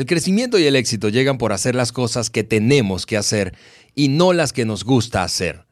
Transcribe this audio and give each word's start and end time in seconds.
El 0.00 0.06
crecimiento 0.06 0.58
y 0.58 0.64
el 0.64 0.76
éxito 0.76 1.10
llegan 1.10 1.36
por 1.36 1.52
hacer 1.52 1.74
las 1.74 1.92
cosas 1.92 2.30
que 2.30 2.42
tenemos 2.42 3.04
que 3.04 3.18
hacer 3.18 3.54
y 3.94 4.08
no 4.08 4.32
las 4.32 4.54
que 4.54 4.64
nos 4.64 4.82
gusta 4.82 5.22
hacer. 5.22 5.66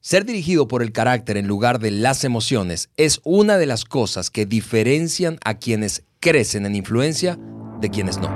Ser 0.00 0.24
dirigido 0.24 0.68
por 0.68 0.84
el 0.84 0.92
carácter 0.92 1.36
en 1.36 1.48
lugar 1.48 1.80
de 1.80 1.90
las 1.90 2.22
emociones 2.22 2.90
es 2.96 3.20
una 3.24 3.58
de 3.58 3.66
las 3.66 3.84
cosas 3.84 4.30
que 4.30 4.46
diferencian 4.46 5.40
a 5.44 5.54
quienes 5.54 6.04
crecen 6.20 6.64
en 6.64 6.76
influencia 6.76 7.36
de 7.80 7.90
quienes 7.90 8.18
no. 8.18 8.28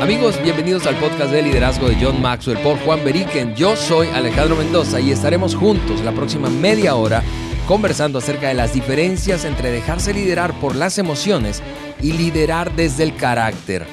Amigos, 0.00 0.42
bienvenidos 0.42 0.88
al 0.88 0.96
podcast 0.96 1.30
de 1.30 1.42
liderazgo 1.42 1.88
de 1.88 1.96
John 2.00 2.20
Maxwell 2.20 2.58
por 2.58 2.78
Juan 2.80 3.04
Beriken. 3.04 3.54
Yo 3.54 3.76
soy 3.76 4.08
Alejandro 4.08 4.56
Mendoza 4.56 4.98
y 4.98 5.12
estaremos 5.12 5.54
juntos 5.54 6.00
la 6.00 6.10
próxima 6.10 6.50
media 6.50 6.96
hora 6.96 7.22
conversando 7.68 8.18
acerca 8.18 8.48
de 8.48 8.54
las 8.54 8.72
diferencias 8.72 9.44
entre 9.44 9.70
dejarse 9.70 10.14
liderar 10.14 10.58
por 10.58 10.74
las 10.74 10.96
emociones 10.96 11.62
y 12.00 12.14
liderar 12.14 12.74
desde 12.74 13.02
el 13.02 13.14
carácter. 13.14 13.84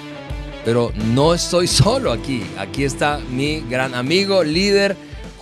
Pero 0.63 0.94
no 1.13 1.34
estoy 1.34 1.67
solo 1.84 2.14
aquí, 2.14 2.41
aquí 2.58 2.86
está 2.86 3.20
mi 3.20 3.59
gran 3.70 3.94
amigo, 3.94 4.45
líder, 4.45 4.95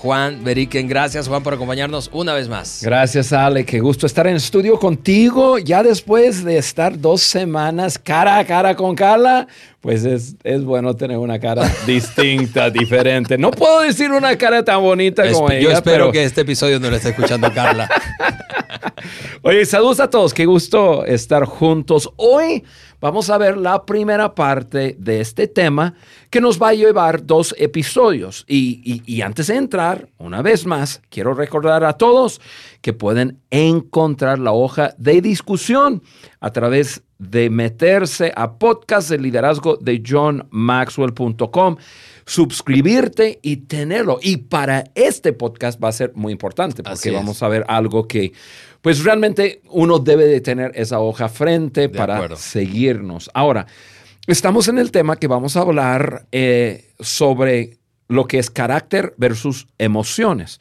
Juan 0.03 0.43
Beriken. 0.43 0.85
Gracias, 0.89 1.29
Juan, 1.29 1.41
por 1.43 1.53
acompañarnos 1.53 2.09
una 2.11 2.33
vez 2.33 2.49
más. 2.49 2.81
Gracias, 2.83 3.31
Ale. 3.31 3.65
Qué 3.65 3.79
gusto 3.79 4.05
estar 4.05 4.27
en 4.27 4.31
el 4.31 4.37
estudio 4.37 4.77
contigo. 4.77 5.59
Ya 5.59 5.81
después 5.81 6.43
de 6.43 6.57
estar 6.57 6.99
dos 6.99 7.21
semanas 7.21 7.97
cara 7.97 8.37
a 8.37 8.43
cara 8.45 8.75
con 8.75 8.95
Carla, 8.95 9.47
pues 9.79 10.03
es, 10.03 10.35
bueno 10.65 10.93
tener 10.97 11.17
una 11.17 11.39
cara 11.39 11.73
distinta, 11.87 12.69
diferente. 12.69 13.37
No 13.37 13.49
puedo 13.51 13.79
decir 13.79 14.11
una 14.11 14.37
cara 14.37 14.61
tan 14.65 14.81
bonita 14.81 15.23
como 15.31 15.49
ella. 15.49 15.61
Yo 15.61 15.71
espero 15.71 16.11
que 16.11 16.25
este 16.25 16.41
episodio 16.41 16.81
no 16.81 16.89
lo 16.89 16.97
esté 16.97 17.11
escuchando 17.11 17.49
Carla. 17.53 17.89
Oye, 19.41 19.65
saludos 19.65 20.01
a 20.01 20.09
todos. 20.09 20.33
Qué 20.33 20.45
gusto 20.45 21.05
estar 21.05 21.45
juntos. 21.45 22.11
Hoy 22.17 22.65
vamos 23.03 23.29
a 23.29 23.37
ver 23.37 23.57
la 23.57 23.85
primera 23.85 24.33
parte 24.33 24.95
de 24.97 25.19
este 25.19 25.49
tema 25.49 25.93
que 26.29 26.39
nos 26.39 26.61
va 26.61 26.69
a 26.69 26.73
llevar 26.73 27.25
dos 27.25 27.53
episodios. 27.57 28.45
Y, 28.47 29.21
antes 29.21 29.47
de 29.47 29.57
entrar, 29.57 30.07
una 30.19 30.41
vez 30.41 30.65
más, 30.65 31.01
quiero 31.09 31.33
recordar 31.33 31.83
a 31.83 31.97
todos 31.97 32.39
que 32.79 32.93
pueden 32.93 33.41
encontrar 33.51 34.39
la 34.39 34.53
hoja 34.53 34.95
de 34.97 35.19
discusión 35.19 36.01
a 36.39 36.51
través 36.53 37.03
de 37.19 37.49
meterse 37.49 38.31
a 38.37 38.53
podcast 38.53 39.09
de 39.09 39.17
liderazgo 39.17 39.75
de 39.75 40.01
johnmaxwell.com 40.05 41.75
suscribirte 42.25 43.39
y 43.41 43.57
tenerlo. 43.57 44.19
Y 44.21 44.37
para 44.37 44.85
este 44.95 45.33
podcast 45.33 45.83
va 45.83 45.89
a 45.89 45.91
ser 45.91 46.13
muy 46.15 46.31
importante 46.31 46.83
porque 46.83 47.11
vamos 47.11 47.43
a 47.43 47.49
ver 47.49 47.65
algo 47.67 48.07
que 48.07 48.31
pues 48.83 49.01
realmente 49.01 49.61
uno 49.69 49.97
debe 49.97 50.25
de 50.25 50.41
tener 50.41 50.73
esa 50.75 50.99
hoja 50.99 51.29
frente 51.29 51.87
para 51.87 52.35
seguirnos. 52.35 53.31
Ahora, 53.33 53.65
estamos 54.27 54.67
en 54.67 54.77
el 54.77 54.91
tema 54.91 55.15
que 55.15 55.27
vamos 55.27 55.55
a 55.55 55.61
hablar 55.61 56.27
eh, 56.33 56.91
sobre 56.99 57.77
lo 58.09 58.27
que 58.27 58.39
es 58.39 58.49
carácter 58.49 59.13
versus 59.15 59.67
emociones. 59.77 60.59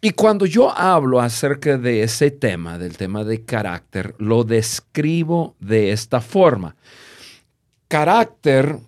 Y 0.00 0.10
cuando 0.10 0.46
yo 0.46 0.76
hablo 0.76 1.20
acerca 1.20 1.78
de 1.78 2.02
ese 2.02 2.32
tema, 2.32 2.76
del 2.76 2.96
tema 2.96 3.22
de 3.22 3.44
carácter, 3.44 4.16
lo 4.18 4.42
describo 4.42 5.54
de 5.60 5.92
esta 5.92 6.20
forma. 6.20 6.74
Carácter 7.86 8.80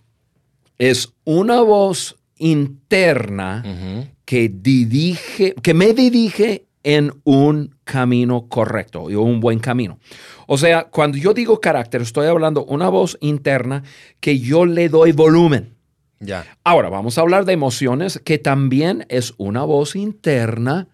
es 0.77 1.13
una 1.23 1.61
voz 1.61 2.17
interna 2.37 4.11
que 4.25 4.51
dirige, 4.53 5.55
que 5.63 5.73
me 5.73 5.93
dirige 5.93 6.66
en 6.87 7.13
un 7.25 7.75
camino 7.83 8.47
correcto 8.49 9.03
o 9.03 9.21
un 9.21 9.41
buen 9.41 9.59
camino. 9.59 9.99
O 10.47 10.57
sea, 10.57 10.85
cuando 10.85 11.19
yo 11.19 11.35
digo 11.35 11.61
carácter, 11.61 12.01
estoy 12.01 12.29
hablando 12.29 12.65
una 12.65 12.89
voz 12.89 13.19
interna 13.21 13.83
que 14.21 14.39
yo 14.39 14.67
le 14.67 14.89
doy 14.89 15.11
volumen. 15.11 15.75
Ya. 16.21 16.47
Ahora, 16.63 16.89
vamos 16.89 17.19
a 17.19 17.23
hablar 17.23 17.45
de 17.45 17.55
emociones, 17.55 18.21
que 18.25 18.39
también 18.39 19.05
es 19.09 19.35
una 19.37 19.65
voz 19.65 19.97
interna 19.97 20.87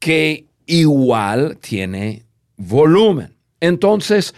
que 0.00 0.46
igual 0.66 1.58
tiene 1.60 2.24
volumen. 2.56 3.36
Entonces, 3.60 4.34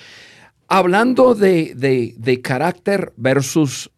hablando 0.69 1.35
de, 1.35 1.73
de 2.19 2.43
carácter 2.43 3.15
versus 3.17 3.91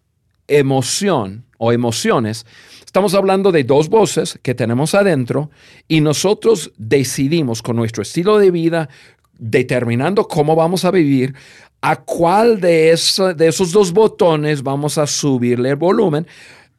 emoción 0.47 1.45
o 1.59 1.73
emociones, 1.73 2.47
Estamos 2.95 3.15
hablando 3.15 3.51
de 3.51 3.65
dos 3.65 3.89
voces 3.89 4.39
que 4.41 4.55
tenemos 4.55 4.95
adentro 4.95 5.51
y 5.89 6.01
nosotros 6.01 6.71
decidimos 6.79 7.61
con 7.61 7.75
nuestro 7.75 8.03
estilo 8.05 8.39
de 8.39 8.53
vida, 8.53 8.89
determinando 9.37 10.29
cómo 10.29 10.55
vamos 10.55 10.85
a 10.85 10.93
vivir, 10.93 11.35
a 11.81 11.97
cuál 11.97 12.61
de, 12.61 12.97
de 13.37 13.49
esos 13.49 13.73
dos 13.73 13.93
botones 13.93 14.63
vamos 14.63 14.97
a 14.97 15.09
subirle 15.09 15.71
el 15.71 15.75
volumen. 15.75 16.25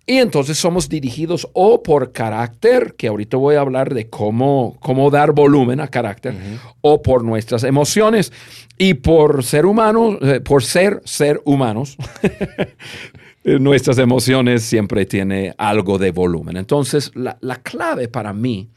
Y 0.06 0.20
entonces 0.20 0.58
somos 0.58 0.88
dirigidos 0.88 1.50
o 1.52 1.84
por 1.84 2.14
carácter, 2.14 2.94
que 2.98 3.08
ahorita 3.08 3.36
voy 3.36 3.56
a 3.56 3.59
hablar 3.59 3.94
de 3.94 4.09
cómo, 4.09 4.78
cómo 4.80 5.12
dar 5.12 5.34
volumen 5.34 5.81
a 5.81 5.90
carácter, 5.90 6.34
o 6.80 7.02
por 7.02 7.25
nuestras 7.25 7.66
emociones. 7.66 8.31
Y 8.78 8.94
por 8.94 9.44
ser 9.44 9.66
humanos, 9.66 10.18
eh, 10.22 10.40
por 10.40 10.64
ser 10.64 11.02
ser 11.04 11.42
humanos, 11.44 11.98
nuestras 13.45 14.00
emociones 14.00 14.63
siempre 14.63 15.06
tiene 15.06 15.53
algo 15.57 16.00
de 16.00 16.11
volumen. 16.11 16.57
Entonces, 16.57 17.11
la, 17.13 17.38
clave 17.61 18.07
para 18.07 18.33
mí, 18.33 18.69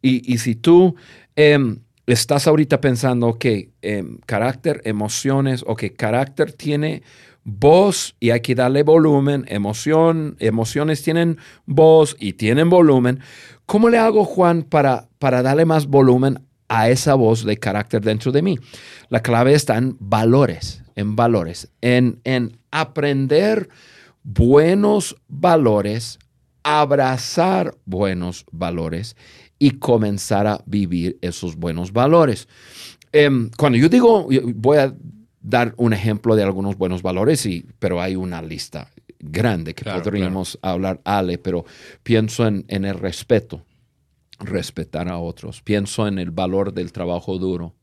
y, 0.00 0.38
si 0.38 0.54
tú 0.54 0.94
em, 1.34 1.80
estás 2.06 2.46
ahorita 2.46 2.80
pensando 2.80 3.34
que 3.34 3.72
em, 3.82 4.18
carácter, 4.24 4.80
emociones, 4.84 5.64
o 5.66 5.76
que 5.76 5.92
carácter 5.92 6.52
tiene 6.52 7.02
voz 7.44 8.16
y 8.18 8.30
hay 8.30 8.40
que 8.40 8.54
darle 8.54 8.82
volumen, 8.82 9.44
emoción, 9.48 10.36
emociones 10.38 11.02
tienen 11.02 11.38
voz 11.66 12.16
y 12.18 12.34
tienen 12.34 12.70
volumen, 12.70 13.20
¿cómo 13.66 13.90
le 13.90 13.98
hago, 13.98 14.24
Juan, 14.24 14.62
para, 14.62 15.08
para 15.18 15.42
darle 15.42 15.64
más 15.66 15.86
volumen 15.86 16.40
a 16.68 16.88
esa 16.88 17.14
voz 17.14 17.44
de 17.44 17.58
carácter 17.58 18.00
dentro 18.00 18.32
de 18.32 18.42
mí? 18.42 18.58
La 19.10 19.20
clave 19.20 19.52
está 19.52 19.76
en 19.76 19.96
valores, 20.00 20.82
en 20.94 21.16
valores, 21.16 21.68
en, 21.82 22.20
en 22.24 22.58
aprender 22.70 23.68
buenos 24.26 25.16
valores, 25.28 26.18
abrazar 26.64 27.76
buenos 27.84 28.44
valores 28.50 29.16
y 29.56 29.78
comenzar 29.78 30.48
a 30.48 30.62
vivir 30.66 31.16
esos 31.22 31.54
buenos 31.54 31.92
valores. 31.92 32.48
Em, 33.12 33.50
cuando 33.56 33.78
yo 33.78 33.88
digo, 33.88 34.28
voy 34.56 34.78
a 34.78 34.94
dar 35.40 35.74
un 35.76 35.92
ejemplo 35.92 36.34
de 36.34 36.42
algunos 36.42 36.76
buenos 36.76 37.02
valores, 37.02 37.46
y, 37.46 37.66
pero 37.78 38.02
hay 38.02 38.16
una 38.16 38.42
lista 38.42 38.90
grande 39.20 39.74
que 39.74 39.84
podríamos 39.84 40.58
hablar, 40.60 41.00
Ale, 41.04 41.38
pero 41.38 41.64
pienso 42.02 42.48
en, 42.48 42.64
en, 42.66 42.84
el 42.84 42.98
respeto, 42.98 43.64
respetar 44.40 45.08
a 45.08 45.18
otros, 45.18 45.62
pienso 45.62 46.08
en 46.08 46.18
el 46.18 46.32
valor 46.32 46.74
del 46.74 46.90
trabajo 46.90 47.38
duro. 47.38 47.74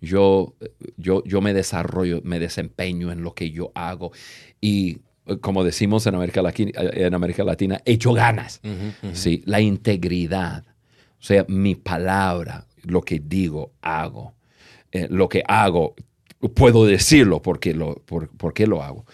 Yo, 0.00 0.54
yo, 0.96 1.24
yo 1.24 1.40
me 1.40 1.54
desarrollo, 1.54 2.20
me 2.22 2.38
desempeño 2.38 3.10
en 3.10 3.22
lo 3.22 3.34
que 3.34 3.50
yo 3.50 3.72
hago 3.74 4.12
y 4.60 4.98
como 5.40 5.64
decimos 5.64 6.06
en 6.06 6.14
América 6.14 6.42
Latina, 6.42 6.72
en 6.74 7.14
América 7.14 7.44
Latina 7.44 7.80
hecho 7.84 8.12
ganas. 8.12 8.60
¿sí? 9.12 9.42
La 9.46 9.60
integridad, 9.60 10.64
o 11.20 11.22
sea, 11.22 11.44
mi 11.48 11.74
palabra, 11.74 12.66
lo 12.84 13.02
que 13.02 13.20
digo, 13.20 13.72
hago. 13.82 14.34
Eh, 14.90 15.06
lo 15.10 15.28
que 15.28 15.42
hago, 15.46 15.94
puedo 16.54 16.86
decirlo 16.86 17.42
porque 17.42 17.74
lo, 17.74 17.96
por, 17.96 18.54
qué 18.54 18.66
lo 18.66 18.82
hago. 18.82 19.04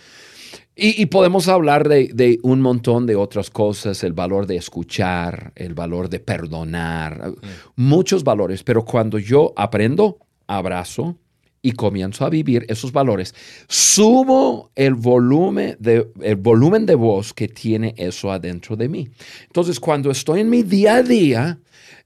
Y, 0.77 1.07
podemos 1.07 1.47
hablar 1.47 1.89
de, 1.89 2.11
de, 2.13 2.41
un 2.43 2.61
montón 2.61 3.07
de 3.07 3.15
otras 3.15 3.49
cosas, 3.49 4.03
el 4.03 4.13
valor 4.13 4.47
de 4.47 4.57
escuchar, 4.57 5.53
el 5.55 5.73
valor 5.73 6.09
de 6.09 6.19
perdonar, 6.19 7.33
muchos 7.77 8.25
valores, 8.25 8.65
pero 8.65 8.85
cuando 8.85 9.21
yo 9.21 9.53
aprendo, 9.57 10.19
abrazo, 10.49 11.17
y 11.65 11.73
comienzo 11.73 12.27
a 12.27 12.31
vivir 12.31 12.67
esos 12.69 12.93
valores, 12.93 13.35
subo 13.69 14.71
el 14.75 14.93
volumen 14.93 15.75
de, 15.81 16.07
el 16.21 16.37
volumen 16.37 16.85
de 16.85 16.95
voz 16.95 17.33
que 17.33 17.49
tiene 17.49 17.95
eso 17.97 18.31
adentro 18.31 18.77
de 18.77 18.87
mí. 18.91 19.09
Entonces, 19.47 19.81
cuando 19.81 20.11
estoy 20.11 20.41
en 20.43 20.51
mi 20.51 20.63
día 20.63 20.97
a 20.97 21.03
día, 21.03 21.59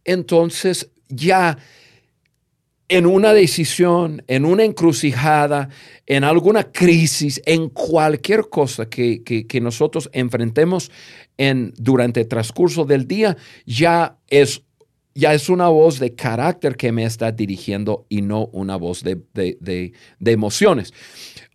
entonces 0.05 0.91
ya 1.09 1.59
en 2.89 3.05
una 3.05 3.33
decisión, 3.33 4.23
en 4.29 4.45
una 4.45 4.63
encrucijada, 4.63 5.71
en 6.07 6.23
alguna 6.23 6.71
crisis, 6.71 7.43
en 7.45 7.69
cualquier 7.69 8.49
cosa 8.49 8.89
que, 8.89 9.25
que, 9.25 9.61
nosotros 9.61 10.09
enfrentemos 10.13 10.93
en, 11.37 11.75
durante 11.77 12.21
el 12.21 12.29
transcurso 12.29 12.85
del 12.85 13.09
día, 13.09 13.37
ya 13.67 14.19
es 14.29 14.63
ya 15.15 15.35
es 15.35 15.49
una 15.49 15.69
voz 15.69 15.99
de 15.99 16.15
carácter 16.15 16.77
que 16.77 16.93
me 16.93 17.05
está 17.05 17.33
dirigiendo 17.33 18.07
y 18.09 18.23
no 18.23 18.47
una 18.53 18.77
voz 18.77 19.03
de, 19.03 19.93
emociones. 20.25 20.95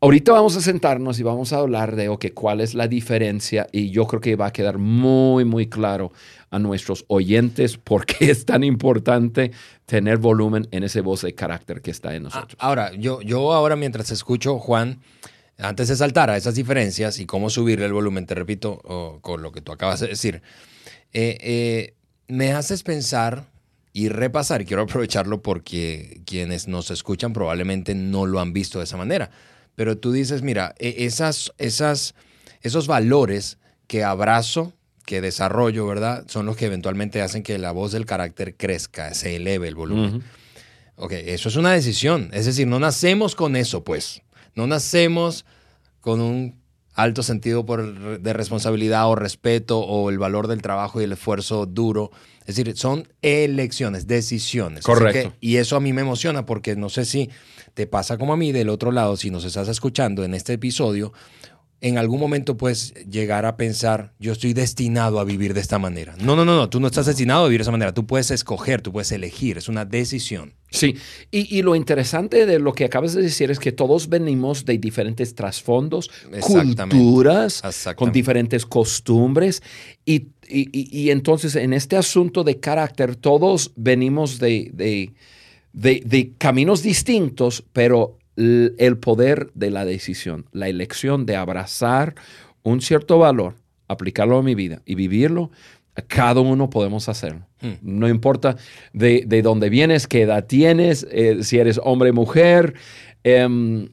Ahorita 0.01 0.33
vamos 0.33 0.57
a 0.57 0.61
sentarnos 0.61 1.19
y 1.19 1.23
vamos 1.23 1.53
a 1.53 1.59
hablar 1.59 1.95
de 1.95 2.09
okay, 2.09 2.31
cuál 2.31 2.59
es 2.59 2.73
la 2.73 2.87
diferencia 2.87 3.67
y 3.71 3.89
yo 3.89 4.05
creo 4.05 4.19
que 4.19 4.35
va 4.35 4.47
a 4.47 4.53
quedar 4.53 4.77
muy, 4.77 5.45
muy 5.45 5.67
claro 5.67 6.11
a 6.49 6.59
nuestros 6.59 7.05
oyentes 7.07 7.77
por 7.77 8.05
qué 8.05 8.31
es 8.31 8.45
tan 8.45 8.63
importante 8.63 9.51
tener 9.85 10.17
volumen 10.17 10.67
en 10.71 10.83
esa 10.83 11.01
voz 11.01 11.21
de 11.21 11.33
carácter 11.33 11.81
que 11.81 11.91
está 11.91 12.13
en 12.15 12.23
nosotros. 12.23 12.57
Ahora, 12.59 12.93
yo, 12.93 13.21
yo 13.21 13.53
ahora 13.53 13.77
mientras 13.77 14.11
escucho, 14.11 14.59
Juan, 14.59 14.99
antes 15.57 15.87
de 15.87 15.95
saltar 15.95 16.29
a 16.29 16.37
esas 16.37 16.55
diferencias 16.55 17.19
y 17.19 17.25
cómo 17.25 17.49
subirle 17.49 17.85
el 17.85 17.93
volumen, 17.93 18.25
te 18.25 18.35
repito 18.35 19.19
con 19.21 19.41
lo 19.41 19.51
que 19.51 19.61
tú 19.61 19.71
acabas 19.71 19.99
de 19.99 20.07
decir, 20.07 20.41
eh, 21.13 21.37
eh, 21.41 21.93
me 22.27 22.53
haces 22.53 22.83
pensar 22.83 23.45
y 23.93 24.09
repasar, 24.09 24.65
quiero 24.65 24.83
aprovecharlo 24.83 25.41
porque 25.41 26.21
quienes 26.25 26.67
nos 26.67 26.89
escuchan 26.91 27.31
probablemente 27.31 27.93
no 27.93 28.25
lo 28.25 28.39
han 28.39 28.53
visto 28.53 28.79
de 28.79 28.85
esa 28.85 28.97
manera. 28.97 29.29
Pero 29.75 29.97
tú 29.97 30.11
dices, 30.11 30.41
mira, 30.41 30.73
e, 30.79 31.05
esas, 31.05 31.53
esas, 31.57 32.15
esos 32.61 32.87
valores 32.87 33.57
que 33.87 34.03
abrazo, 34.03 34.73
que 35.05 35.21
desarrollo, 35.21 35.85
¿verdad? 35.85 36.25
Son 36.27 36.45
los 36.45 36.55
que 36.55 36.65
eventualmente 36.65 37.21
hacen 37.21 37.43
que 37.43 37.57
la 37.57 37.71
voz 37.71 37.91
del 37.91 38.05
carácter 38.05 38.55
crezca, 38.55 39.13
se 39.13 39.35
eleve 39.35 39.67
el 39.67 39.75
volumen. 39.75 40.23
Ok, 40.95 41.11
eso 41.13 41.49
es 41.49 41.55
una 41.55 41.71
decisión. 41.71 42.29
Es 42.33 42.45
decir, 42.45 42.67
no 42.67 42.79
nacemos 42.79 43.35
con 43.35 43.55
eso, 43.55 43.83
pues. 43.83 44.21
No 44.55 44.67
nacemos 44.67 45.45
con 46.01 46.21
un 46.21 46.62
alto 46.93 47.23
sentido 47.23 47.65
por, 47.65 48.19
de 48.19 48.33
responsabilidad 48.33 49.09
o 49.09 49.15
respeto 49.15 49.79
o 49.79 50.09
el 50.09 50.17
valor 50.17 50.47
del 50.47 50.61
trabajo 50.61 51.01
y 51.01 51.05
el 51.05 51.11
esfuerzo 51.11 51.65
duro. 51.65 52.11
Es 52.45 52.55
decir, 52.55 52.75
son 52.77 53.07
elecciones, 53.21 54.07
decisiones. 54.07 54.83
Correcto. 54.83 55.33
y 55.39 55.57
eso 55.57 55.75
a 55.75 55.79
mí 55.79 55.93
me 55.93 56.01
emociona 56.01 56.45
porque 56.45 56.75
no 56.75 56.89
sé 56.89 57.05
si 57.05 57.29
te 57.73 57.87
pasa 57.87 58.17
como 58.17 58.33
a 58.33 58.37
mí 58.37 58.51
del 58.51 58.69
otro 58.69 58.91
lado, 58.91 59.17
si 59.17 59.31
nos 59.31 59.45
estás 59.45 59.67
escuchando 59.67 60.23
en 60.23 60.33
este 60.33 60.53
episodio, 60.53 61.13
en 61.83 61.97
algún 61.97 62.17
momento 62.17 62.55
puedes 62.55 62.93
llegar 63.09 63.45
a 63.45 63.57
pensar, 63.57 64.13
yo 64.17 64.31
estoy 64.31 64.53
destinado 64.53 65.19
a 65.19 65.25
vivir 65.25 65.53
de 65.53 65.59
esta 65.59 65.79
manera. 65.79 66.15
No, 66.17 66.33
no, 66.37 66.45
no, 66.45 66.55
no, 66.55 66.69
tú 66.69 66.79
no 66.79 66.87
estás 66.87 67.07
destinado 67.07 67.43
a 67.43 67.47
vivir 67.47 67.59
de 67.59 67.63
esa 67.63 67.71
manera, 67.71 67.93
tú 67.93 68.07
puedes 68.07 68.31
escoger, 68.31 68.81
tú 68.81 68.93
puedes 68.93 69.11
elegir, 69.11 69.57
es 69.57 69.67
una 69.67 69.83
decisión. 69.83 70.53
Sí, 70.69 70.95
y, 71.29 71.61
lo 71.61 71.75
interesante 71.75 72.45
de 72.45 72.57
lo 72.57 72.71
que 72.71 72.85
acabas 72.85 73.13
de 73.13 73.21
decir 73.21 73.51
es 73.51 73.59
que 73.59 73.73
todos 73.73 74.07
venimos 74.07 74.63
de 74.63 74.77
diferentes 74.77 75.35
trasfondos, 75.35 76.09
culturas, 76.39 77.61
con 77.97 78.13
diferentes 78.13 78.65
costumbres, 78.65 79.61
y, 80.05 80.29
y, 80.47 81.09
entonces 81.09 81.57
en 81.57 81.73
este 81.73 81.97
asunto 81.97 82.45
de 82.45 82.61
carácter, 82.61 83.17
todos 83.17 83.73
venimos 83.75 84.39
de, 84.39 84.71
de, 84.73 85.13
de 85.73 86.31
caminos 86.37 86.81
distintos, 86.81 87.65
pero 87.73 88.17
el 88.35 88.97
poder 88.97 89.51
de 89.53 89.69
la 89.69 89.85
decisión, 89.85 90.45
la 90.51 90.67
elección 90.67 91.25
de 91.25 91.35
abrazar 91.35 92.15
un 92.63 92.81
cierto 92.81 93.19
valor, 93.19 93.55
aplicarlo 93.87 94.37
a 94.37 94.43
mi 94.43 94.55
vida 94.55 94.81
y 94.85 94.95
vivirlo, 94.95 95.51
cada 96.07 96.41
uno 96.41 96.69
podemos 96.69 97.07
hacerlo. 97.09 97.45
Hmm. 97.61 97.73
No 97.81 98.07
importa 98.07 98.57
de, 98.93 99.41
dónde 99.43 99.69
vienes, 99.69 100.07
qué 100.07 100.23
edad 100.23 100.45
tienes, 100.45 101.05
eh, 101.11 101.43
si 101.43 101.59
eres 101.59 101.79
hombre 101.83 102.09
o 102.09 102.13
mujer, 102.13 102.73
em, 103.23 103.89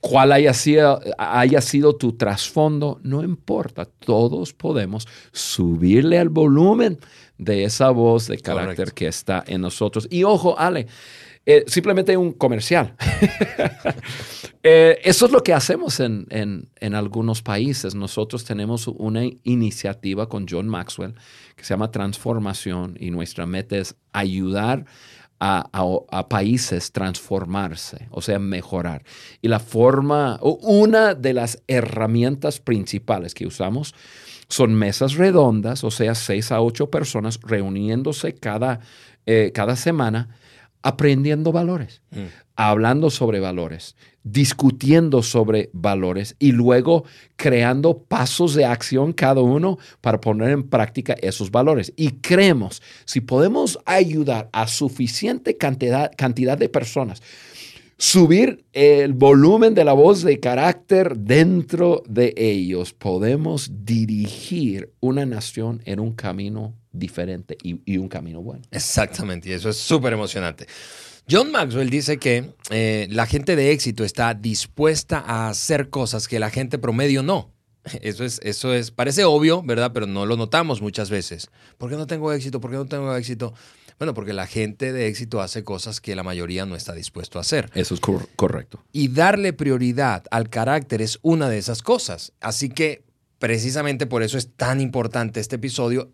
cuál 0.00 0.32
haya 0.32 0.52
sido, 0.52 1.00
haya 1.18 1.60
sido 1.60 1.96
tu 1.96 2.12
trasfondo, 2.12 3.00
no 3.02 3.24
importa. 3.24 3.86
Todos 3.86 4.52
podemos 4.52 5.08
subirle 5.32 6.18
al 6.18 6.28
volumen 6.28 6.98
de 7.38 7.64
esa 7.64 7.90
voz 7.90 8.28
de 8.28 8.38
carácter 8.38 8.92
que 8.92 9.08
está 9.08 9.42
en 9.46 9.62
nosotros. 9.62 10.06
Y 10.10 10.24
ojo, 10.24 10.58
Ale, 10.58 10.86
eh, 11.46 11.64
simplemente 11.66 12.16
un 12.16 12.32
comercial. 12.32 12.94
Eh, 14.66 14.98
eso 15.04 15.26
es 15.26 15.32
lo 15.32 15.42
que 15.42 15.52
hacemos 15.52 16.00
en, 16.00 16.70
algunos 16.80 17.42
países. 17.42 17.94
Nosotros 17.94 18.44
tenemos 18.46 18.88
una 18.88 19.20
iniciativa 19.42 20.26
con 20.26 20.46
John 20.48 20.68
Maxwell 20.68 21.14
que 21.54 21.64
se 21.64 21.74
llama 21.74 21.90
Transformación 21.90 22.96
y 22.98 23.10
nuestra 23.10 23.44
meta 23.44 23.76
es 23.76 23.94
ayudar 24.14 24.86
a, 25.38 25.68
a, 26.10 26.28
países 26.30 26.92
transformarse, 26.92 28.08
o 28.10 28.22
sea, 28.22 28.38
mejorar. 28.38 29.04
Y 29.42 29.48
la 29.48 29.60
forma, 29.60 30.38
una 30.40 31.12
de 31.12 31.34
las 31.34 31.62
herramientas 31.68 32.58
principales 32.58 33.34
que 33.34 33.46
usamos 33.46 33.94
son 34.48 34.74
mesas 34.74 35.12
redondas, 35.14 35.84
o 35.84 35.90
sea, 35.90 36.14
seis 36.14 36.52
a 36.52 36.62
ocho 36.62 36.88
personas 36.88 37.38
reuniéndose 37.42 38.34
cada, 38.34 38.80
eh, 39.26 39.52
cada 39.54 39.76
semana 39.76 40.38
aprendiendo 40.84 41.50
valores, 41.50 42.02
hablando 42.56 43.08
sobre 43.08 43.40
valores, 43.40 43.96
discutiendo 44.22 45.22
sobre 45.22 45.70
valores 45.72 46.36
y 46.38 46.52
luego 46.52 47.04
creando 47.36 48.02
pasos 48.02 48.54
de 48.54 48.66
acción 48.66 49.14
cada 49.14 49.40
uno 49.40 49.78
para 50.02 50.20
poner 50.20 50.50
en 50.50 50.62
práctica 50.62 51.16
esos 51.22 51.50
valores. 51.50 51.90
Y 51.96 52.10
creemos, 52.20 52.82
si 53.06 53.22
podemos 53.22 53.78
ayudar 53.86 54.50
a 54.52 54.68
suficiente 54.68 55.56
cantidad, 55.56 56.12
cantidad 56.14 56.58
de 56.58 56.68
personas, 56.68 57.22
subir 57.96 58.66
el 58.74 59.14
volumen 59.14 59.72
de 59.72 59.84
la 59.86 59.94
voz 59.94 60.22
de 60.22 60.38
carácter 60.38 61.16
dentro 61.16 62.02
de 62.06 62.34
ellos, 62.36 62.92
podemos 62.92 63.70
dirigir 63.86 64.92
una 65.00 65.24
nación 65.24 65.80
en 65.86 65.98
un 65.98 66.12
camino 66.12 66.74
diferente 66.94 67.58
y, 67.62 67.98
un 67.98 68.08
camino 68.08 68.40
bueno. 68.40 68.62
Exactamente, 68.70 69.50
y 69.50 69.52
eso 69.52 69.68
es 69.68 69.76
súper 69.76 70.12
emocionante. 70.12 70.66
John 71.28 71.50
Maxwell 71.50 71.90
dice 71.90 72.18
que 72.18 72.54
eh, 72.70 73.08
la 73.10 73.26
gente 73.26 73.56
de 73.56 73.72
éxito 73.72 74.04
está 74.04 74.34
dispuesta 74.34 75.18
a 75.18 75.48
hacer 75.48 75.90
cosas 75.90 76.28
que 76.28 76.38
la 76.38 76.50
gente 76.50 76.78
promedio 76.78 77.22
no. 77.22 77.50
Eso 78.00 78.24
es, 78.24 78.40
eso 78.42 78.72
es, 78.72 78.90
parece 78.90 79.24
obvio, 79.24 79.62
¿verdad? 79.62 79.90
Pero 79.92 80.06
no 80.06 80.24
lo 80.24 80.38
notamos 80.38 80.80
muchas 80.80 81.10
veces. 81.10 81.50
¿Por 81.76 81.90
qué 81.90 81.96
no 81.96 82.06
tengo 82.06 82.32
éxito? 82.32 82.58
¿Por 82.58 82.70
qué 82.70 82.78
no 82.78 82.86
tengo 82.86 83.14
éxito? 83.14 83.52
Bueno, 83.98 84.14
porque 84.14 84.32
la 84.32 84.46
gente 84.46 84.92
de 84.92 85.06
éxito 85.06 85.42
hace 85.42 85.64
cosas 85.64 86.00
que 86.00 86.16
la 86.16 86.22
mayoría 86.22 86.64
no 86.64 86.76
está 86.76 86.94
dispuesto 86.94 87.38
a 87.38 87.42
hacer. 87.42 87.70
Eso 87.74 87.94
es 87.94 88.00
correcto. 88.00 88.82
Y 88.90 89.08
darle 89.08 89.52
prioridad 89.52 90.24
al 90.30 90.48
carácter 90.48 91.02
es 91.02 91.18
una 91.22 91.48
de 91.50 91.58
esas 91.58 91.82
cosas. 91.82 92.32
Así 92.40 92.70
que 92.70 93.04
precisamente 93.38 94.06
por 94.06 94.22
eso 94.22 94.38
es 94.38 94.54
tan 94.56 94.80
importante 94.80 95.38
este 95.40 95.56
episodio 95.56 96.10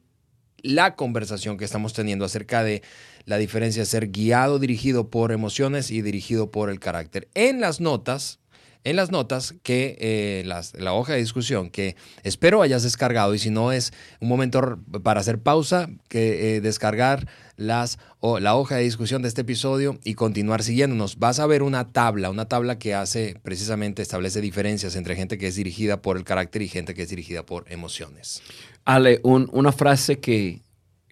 la 0.63 0.97
conversación 0.97 1.57
que 1.57 1.65
estamos 1.65 1.93
teniendo 1.93 2.25
acerca 2.25 2.63
de 2.63 2.83
la 3.25 3.39
diferencia 3.39 3.83
de 3.83 3.87
ser 3.87 4.11
guiado, 4.11 4.59
dirigido 4.59 5.11
por 5.11 5.33
emociones 5.33 5.91
y 5.91 6.03
dirigido 6.03 6.51
por 6.51 6.71
el 6.71 6.81
carácter. 6.81 7.29
En 7.35 7.61
las 7.61 7.81
notas, 7.81 8.41
en 8.83 8.97
las 8.97 9.11
notas 9.11 9.55
que 9.63 9.97
eh, 10.01 10.43
la 10.45 10.93
hoja 10.95 11.13
de 11.13 11.19
discusión 11.19 11.71
que 11.71 11.97
espero 12.23 12.63
hayas 12.63 12.83
descargado 12.83 13.35
y 13.35 13.39
si 13.39 13.51
no 13.51 13.73
es 13.73 13.93
un 14.21 14.29
momento 14.29 14.79
para 15.03 15.21
hacer 15.21 15.39
pausa, 15.39 15.91
que 16.09 16.57
eh, 16.57 16.61
descargar 16.61 17.29
las, 17.57 17.99
o, 18.21 18.41
la 18.41 18.57
hoja 18.57 18.77
de 18.77 18.83
discusión 18.83 19.21
de 19.21 19.29
este 19.29 19.43
episodio 19.43 19.99
y 20.03 20.15
continuar 20.15 20.63
siguiéndonos. 20.63 21.19
Vas 21.19 21.41
a 21.41 21.47
ver 21.47 21.63
una 21.63 21.93
tabla, 21.93 22.31
una 22.31 22.49
tabla 22.49 22.79
que 22.79 22.95
hace 22.95 23.39
precisamente 23.43 24.01
establece 24.01 24.41
diferencias 24.41 24.97
entre 24.97 25.15
gente 25.15 25.37
que 25.37 25.49
es 25.49 25.57
dirigida 25.57 26.01
por 26.01 26.17
el 26.17 26.25
carácter 26.25 26.63
y 26.63 26.69
gente 26.69 26.95
que 26.95 27.03
es 27.03 27.11
dirigida 27.11 27.45
por 27.45 27.71
emociones. 27.71 28.43
Ale, 28.85 29.21
una 29.23 29.73
frase 29.73 30.21
que, 30.21 30.63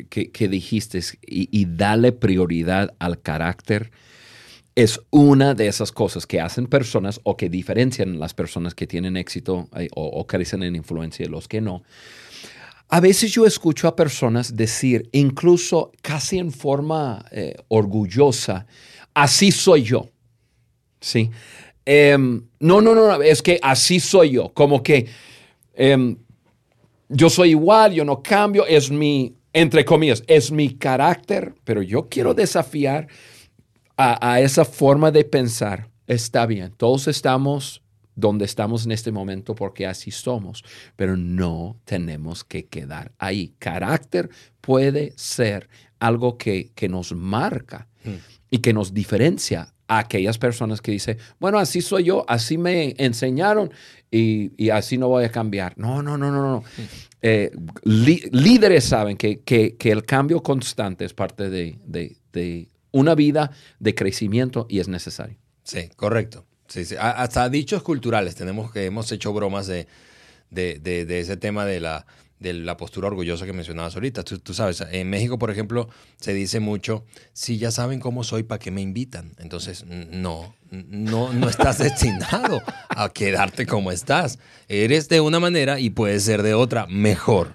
que, 0.08 0.48
dijiste 0.48 1.00
y, 1.26 1.48
y 1.50 1.66
dale 1.66 2.12
prioridad 2.12 2.94
al 2.98 3.20
carácter 3.20 3.90
es 4.78 5.00
una 5.10 5.54
de 5.54 5.66
esas 5.66 5.90
cosas 5.90 6.24
que 6.24 6.40
hacen 6.40 6.68
personas 6.68 7.18
o 7.24 7.36
que 7.36 7.48
diferencian 7.48 8.20
las 8.20 8.32
personas 8.32 8.76
que 8.76 8.86
tienen 8.86 9.16
éxito 9.16 9.68
eh, 9.76 9.88
o, 9.92 10.24
crecen 10.24 10.62
en 10.62 10.76
influencia 10.76 11.26
y 11.26 11.28
los 11.28 11.48
que 11.48 11.60
no. 11.60 11.82
A 12.88 13.00
veces 13.00 13.32
yo 13.32 13.44
escucho 13.44 13.88
a 13.88 13.96
personas 13.96 14.54
decir, 14.54 15.08
incluso 15.10 15.90
casi 16.00 16.38
en 16.38 16.52
forma 16.52 17.24
eh, 17.32 17.56
orgullosa, 17.66 18.68
así 19.14 19.50
soy 19.50 19.82
yo. 19.82 20.10
¿Sí? 21.00 21.28
Em, 21.84 22.46
no, 22.60 22.80
no, 22.80 22.94
no, 22.94 23.20
es 23.20 23.42
que 23.42 23.58
así 23.60 23.98
soy 23.98 24.30
yo. 24.30 24.50
Como 24.54 24.84
que 24.84 25.08
em, 25.74 26.18
yo 27.08 27.30
soy 27.30 27.50
igual, 27.50 27.92
yo 27.92 28.04
no 28.04 28.22
cambio, 28.22 28.66
es 28.66 28.90
mi, 28.90 29.34
entre 29.52 29.84
comillas, 29.84 30.22
es 30.26 30.50
mi 30.50 30.74
carácter, 30.74 31.54
pero 31.64 31.82
yo 31.82 32.08
quiero 32.08 32.34
desafiar 32.34 33.08
a, 33.96 34.40
esa 34.40 34.64
forma 34.64 35.10
de 35.10 35.24
pensar, 35.24 35.88
está 36.06 36.46
bien, 36.46 36.72
todos 36.76 37.08
estamos 37.08 37.82
donde 38.14 38.44
estamos 38.44 38.84
en 38.84 38.92
este 38.92 39.10
momento 39.10 39.54
porque 39.54 39.86
así 39.86 40.12
somos, 40.12 40.64
pero 40.94 41.16
no 41.16 41.76
tenemos 41.84 42.44
que 42.44 42.66
quedar 42.66 43.12
ahí. 43.18 43.54
Carácter 43.58 44.28
puede 44.60 45.12
ser 45.16 45.68
algo 45.98 46.38
que, 46.38 46.72
nos 46.88 47.12
marca 47.12 47.88
mm. 48.04 48.10
y 48.50 48.58
que 48.58 48.72
nos 48.72 48.94
diferencia 48.94 49.72
a 49.88 49.98
aquellas 49.98 50.38
personas 50.38 50.80
que 50.80 50.92
dicen, 50.92 51.18
bueno, 51.40 51.58
así 51.58 51.80
soy 51.80 52.04
yo, 52.04 52.24
así 52.28 52.58
me 52.58 52.94
enseñaron 52.98 53.72
y, 54.10 54.70
así 54.70 54.98
no 54.98 55.08
voy 55.08 55.24
a 55.24 55.30
cambiar. 55.30 55.76
No, 55.76 56.02
no, 56.02 56.16
no, 56.16 56.30
no, 56.30 56.42
no. 56.42 56.64
Eh, 57.20 57.50
líderes 57.82 58.84
saben 58.84 59.16
que, 59.16 59.76
el 59.82 60.04
cambio 60.04 60.42
constante 60.42 61.04
es 61.04 61.14
parte 61.14 61.50
de, 61.50 62.68
una 62.92 63.14
vida 63.14 63.50
de 63.80 63.94
crecimiento 63.94 64.66
y 64.68 64.78
es 64.78 64.88
necesario. 64.88 65.36
Sí, 65.64 65.88
correcto. 65.96 66.44
Sí, 66.68 66.84
sí. 66.84 66.94
Hasta 67.00 67.48
dichos 67.48 67.82
culturales 67.82 68.34
tenemos 68.34 68.70
que 68.70 68.84
hemos 68.84 69.10
hecho 69.10 69.32
bromas 69.32 69.66
de, 69.66 69.86
de 70.50 71.20
ese 71.20 71.38
tema 71.38 71.64
de 71.64 71.80
la 71.80 72.06
de 72.40 72.52
la 72.52 72.76
postura 72.76 73.08
orgullosa 73.08 73.46
que 73.46 73.52
mencionabas 73.52 73.94
ahorita. 73.94 74.22
Tú, 74.22 74.54
sabes, 74.54 74.82
en 74.90 75.10
México, 75.10 75.38
por 75.38 75.50
ejemplo, 75.50 75.88
se 76.20 76.34
dice 76.34 76.60
mucho, 76.60 77.04
si 77.32 77.58
ya 77.58 77.70
saben 77.70 78.00
cómo 78.00 78.24
soy, 78.24 78.42
¿para 78.42 78.58
qué 78.58 78.70
me 78.70 78.80
invitan? 78.80 79.32
Entonces, 79.38 79.84
no, 79.86 80.54
no, 80.70 81.32
no 81.32 81.48
estás 81.48 81.78
destinado 81.78 82.62
a 82.88 83.08
quedarte 83.10 83.66
como 83.66 83.90
estás. 83.92 84.38
Eres 84.68 85.08
de 85.08 85.20
una 85.20 85.40
manera 85.40 85.80
y 85.80 85.90
puedes 85.90 86.22
ser 86.22 86.42
de 86.42 86.54
otra 86.54 86.86
mejor. 86.86 87.54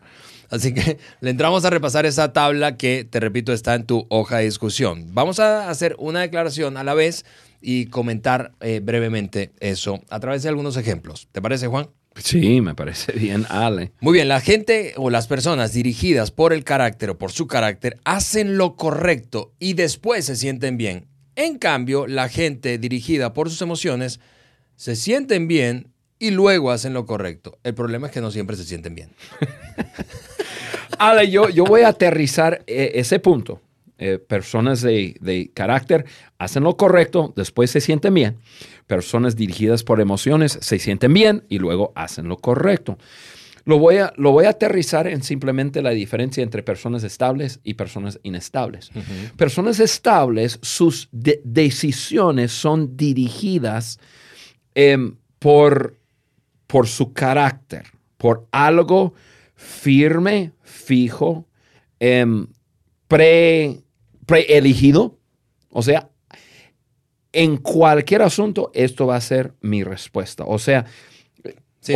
Así 0.49 0.71
que 0.71 0.99
le 1.19 1.31
entramos 1.31 1.65
a 1.65 1.71
repasar 1.71 2.05
esa 2.05 2.31
tabla 2.31 2.77
que, 2.77 3.07
te 3.09 3.19
repito, 3.19 3.53
está 3.53 3.73
en 3.73 3.85
tu 3.85 4.05
hoja 4.09 4.37
de 4.37 4.45
discusión. 4.45 5.07
Vamos 5.13 5.39
a 5.39 5.69
hacer 5.69 5.95
una 5.97 6.21
declaración 6.21 6.77
a 6.77 6.83
la 6.83 6.93
vez 6.93 7.25
y 7.59 7.87
comentar 7.87 8.51
eh, 8.59 8.79
brevemente 8.83 9.51
eso 9.59 10.01
a 10.09 10.19
través 10.19 10.43
de 10.43 10.49
algunos 10.49 10.77
ejemplos. 10.77 11.27
¿Te 11.31 11.41
parece, 11.41 11.65
Juan? 11.65 11.89
Sí, 12.15 12.61
me 12.61 12.75
parece 12.75 13.11
bien, 13.13 13.45
Ale. 13.49 13.91
Muy 13.99 14.13
bien, 14.13 14.27
la 14.27 14.39
gente 14.39 14.93
o 14.97 15.09
las 15.09 15.27
personas 15.27 15.73
dirigidas 15.73 16.31
por 16.31 16.53
el 16.53 16.63
carácter 16.63 17.09
o 17.09 17.17
por 17.17 17.31
su 17.31 17.47
carácter 17.47 17.97
hacen 18.03 18.57
lo 18.57 18.75
correcto 18.75 19.53
y 19.59 19.73
después 19.73 20.25
se 20.25 20.35
sienten 20.35 20.77
bien. 20.77 21.07
En 21.35 21.57
cambio, 21.57 22.05
la 22.05 22.29
gente 22.29 22.77
dirigida 22.77 23.33
por 23.33 23.49
sus 23.49 23.61
emociones 23.61 24.19
se 24.75 24.95
sienten 24.95 25.47
bien 25.47 25.91
y 26.19 26.31
luego 26.31 26.71
hacen 26.71 26.93
lo 26.93 27.05
correcto. 27.05 27.57
El 27.63 27.73
problema 27.73 28.07
es 28.07 28.13
que 28.13 28.21
no 28.21 28.31
siempre 28.31 28.55
se 28.55 28.63
sienten 28.63 28.95
bien. 28.95 29.09
Ale, 30.99 31.29
yo, 31.29 31.49
yo 31.49 31.65
voy 31.65 31.81
a 31.81 31.89
aterrizar 31.89 32.63
eh, 32.67 32.91
ese 32.95 33.19
punto. 33.19 33.61
Eh, 34.05 34.19
personas 34.19 34.81
de, 34.81 35.15
de, 35.21 35.49
carácter 35.53 36.03
hacen 36.37 36.63
lo 36.63 36.75
correcto, 36.75 37.31
después 37.37 37.71
se 37.71 37.79
sienten 37.79 38.13
bien. 38.13 38.37
Personas 38.85 39.37
dirigidas 39.37 39.85
por 39.85 40.01
emociones 40.01 40.57
se 40.59 40.77
sienten 40.77 41.13
bien 41.13 41.45
y 41.47 41.57
luego 41.59 41.93
hacen 41.95 42.27
lo 42.27 42.35
correcto. 42.35 42.97
Lo 43.63 43.79
voy 43.79 43.99
a, 43.99 44.11
lo 44.17 44.33
voy 44.33 44.43
a 44.43 44.49
aterrizar 44.49 45.07
en 45.07 45.23
simplemente 45.23 45.81
la 45.81 45.91
diferencia 45.91 46.43
entre 46.43 46.63
personas 46.63 47.05
estables 47.05 47.61
y 47.63 47.75
personas 47.75 48.19
inestables. 48.23 48.91
Personas 49.37 49.79
estables, 49.79 50.59
sus 50.61 51.07
decisiones 51.13 52.51
son 52.51 52.97
dirigidas 52.97 54.01
em, 54.75 55.15
por, 55.39 55.97
por 56.67 56.87
su 56.87 57.13
carácter, 57.13 57.85
por 58.17 58.47
algo 58.51 59.13
firme, 59.55 60.51
fijo, 60.61 61.47
em, 62.01 62.47
pre 63.07 63.82
preelegido. 64.25 65.17
O 65.69 65.81
sea, 65.81 66.09
en 67.31 67.57
cualquier 67.57 68.21
asunto, 68.21 68.71
esto 68.73 69.07
va 69.07 69.15
a 69.15 69.21
ser 69.21 69.53
mi 69.61 69.83
respuesta. 69.83 70.43
O 70.45 70.59
sea, 70.59 70.85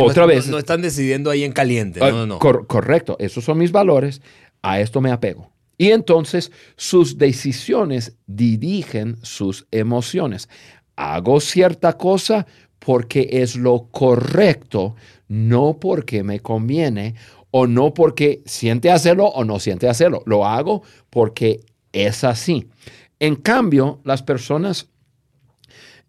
otra 0.00 0.26
vez. 0.26 0.48
No, 0.48 0.58
están 0.58 0.82
decidiendo 0.82 1.30
ahí 1.30 1.44
en 1.44 1.52
caliente. 1.52 2.00
No, 2.00 2.26
no, 2.26 2.38
correcto, 2.38 3.16
esos 3.18 3.44
son 3.44 3.58
mis 3.58 3.72
valores. 3.72 4.20
A 4.60 4.80
esto 4.80 5.00
me 5.00 5.12
apego. 5.12 5.52
Y 5.78 5.92
entonces 5.92 6.50
sus 6.76 7.16
decisiones 7.16 8.16
dirigen 8.26 9.16
sus 9.22 9.68
emociones. 9.70 10.48
Hago 10.96 11.38
cierta 11.38 11.96
cosa 11.96 12.46
porque 12.80 13.28
es 13.30 13.54
lo 13.54 13.88
correcto, 13.92 14.96
no 15.28 15.78
porque 15.78 16.24
me 16.24 16.40
conviene 16.40 17.14
o 17.52 17.68
no 17.68 17.94
porque 17.94 18.42
siente 18.44 18.90
hacerlo 18.90 19.26
o 19.26 19.44
no 19.44 19.60
siente 19.60 19.88
hacerlo. 19.88 20.22
Lo 20.26 20.44
hago 20.44 20.82
porque 21.10 21.60
es 21.92 22.24
así. 22.24 22.68
En 23.20 23.36
cambio, 23.36 24.00
las 24.04 24.22
personas 24.22 24.88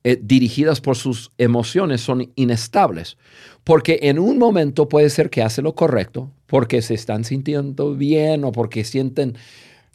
eh, 0.03 0.17
dirigidas 0.21 0.79
por 0.79 0.95
sus 0.95 1.31
emociones 1.37 2.01
son 2.01 2.31
inestables, 2.35 3.17
porque 3.63 3.99
en 4.03 4.17
un 4.17 4.37
momento 4.37 4.87
puede 4.87 5.09
ser 5.09 5.29
que 5.29 5.41
hace 5.41 5.61
lo 5.61 5.75
correcto, 5.75 6.31
porque 6.45 6.81
se 6.81 6.93
están 6.93 7.25
sintiendo 7.25 7.95
bien 7.95 8.45
o 8.45 8.51
porque 8.51 8.83
sienten 8.83 9.35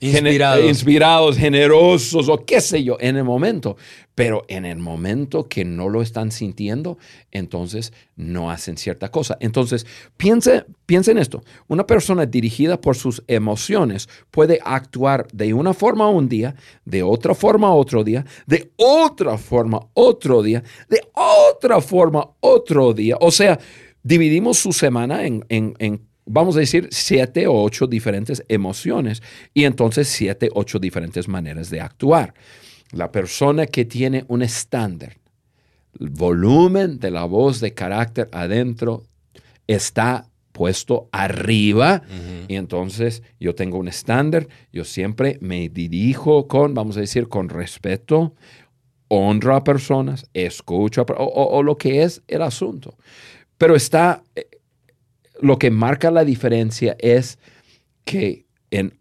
Inspirados. 0.00 0.64
inspirados, 0.64 1.38
generosos 1.38 2.28
o 2.28 2.44
qué 2.44 2.60
sé 2.60 2.82
yo, 2.82 2.96
en 3.00 3.16
el 3.16 3.24
momento. 3.24 3.76
Pero 4.14 4.44
en 4.48 4.64
el 4.64 4.78
momento 4.78 5.48
que 5.48 5.64
no 5.64 5.88
lo 5.88 6.00
están 6.02 6.30
sintiendo, 6.30 6.98
entonces 7.32 7.92
no 8.14 8.50
hacen 8.50 8.76
cierta 8.76 9.10
cosa. 9.10 9.36
Entonces, 9.40 9.86
piense, 10.16 10.64
piense 10.86 11.10
en 11.10 11.18
esto. 11.18 11.42
Una 11.66 11.86
persona 11.86 12.26
dirigida 12.26 12.80
por 12.80 12.96
sus 12.96 13.24
emociones 13.26 14.08
puede 14.30 14.60
actuar 14.64 15.26
de 15.32 15.52
una 15.52 15.74
forma 15.74 16.08
un 16.08 16.28
día, 16.28 16.54
de 16.84 17.02
otra 17.02 17.34
forma 17.34 17.74
otro 17.74 18.04
día, 18.04 18.24
de 18.46 18.70
otra 18.76 19.36
forma 19.36 19.80
otro 19.94 20.42
día, 20.42 20.62
de 20.88 21.00
otra 21.14 21.80
forma 21.80 22.28
otro 22.40 22.92
día. 22.92 23.16
O 23.20 23.32
sea, 23.32 23.58
dividimos 24.02 24.58
su 24.58 24.72
semana 24.72 25.26
en, 25.26 25.44
en, 25.48 25.74
en 25.78 26.06
vamos 26.26 26.56
a 26.56 26.60
decir, 26.60 26.88
siete 26.90 27.46
o 27.46 27.62
ocho 27.62 27.86
diferentes 27.86 28.44
emociones 28.48 29.22
y 29.52 29.64
entonces 29.64 30.08
siete, 30.08 30.50
ocho 30.54 30.78
diferentes 30.78 31.28
maneras 31.28 31.70
de 31.70 31.80
actuar. 31.80 32.34
La 32.92 33.10
persona 33.10 33.66
que 33.66 33.84
tiene 33.84 34.24
un 34.28 34.42
estándar, 34.42 35.16
el 35.98 36.10
volumen 36.10 36.98
de 36.98 37.10
la 37.10 37.24
voz 37.24 37.60
de 37.60 37.74
carácter 37.74 38.28
adentro 38.32 39.04
está 39.66 40.28
puesto 40.52 41.08
arriba 41.10 42.02
y 42.46 42.54
entonces 42.54 43.24
yo 43.40 43.56
tengo 43.56 43.76
un 43.76 43.88
estándar, 43.88 44.46
yo 44.72 44.84
siempre 44.84 45.36
me 45.40 45.68
dirijo 45.68 46.46
con, 46.46 46.74
vamos 46.74 46.96
a 46.96 47.00
decir, 47.00 47.28
con 47.28 47.48
respeto, 47.48 48.34
honro 49.08 49.56
a 49.56 49.64
personas, 49.64 50.26
escucho 50.32 51.00
a, 51.00 51.12
o, 51.14 51.56
o, 51.56 51.62
lo 51.64 51.76
que 51.76 52.04
es 52.04 52.22
el 52.28 52.42
asunto. 52.42 52.96
Pero 53.58 53.74
está 53.74 54.22
eh, 54.36 54.46
lo 55.40 55.58
que 55.58 55.70
marca 55.70 56.10
la 56.10 56.24
diferencia 56.24 56.96
es 56.98 57.38
que 58.04 58.46
en 58.70 58.98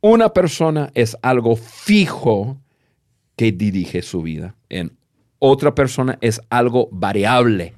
una 0.00 0.32
persona 0.32 0.90
es 0.94 1.16
algo 1.22 1.56
fijo 1.56 2.60
que 3.36 3.52
dirige 3.52 4.02
su 4.02 4.22
vida. 4.22 4.56
En 4.68 4.96
otra 5.38 5.74
persona 5.74 6.18
es 6.20 6.40
algo 6.50 6.88
variable 6.92 7.74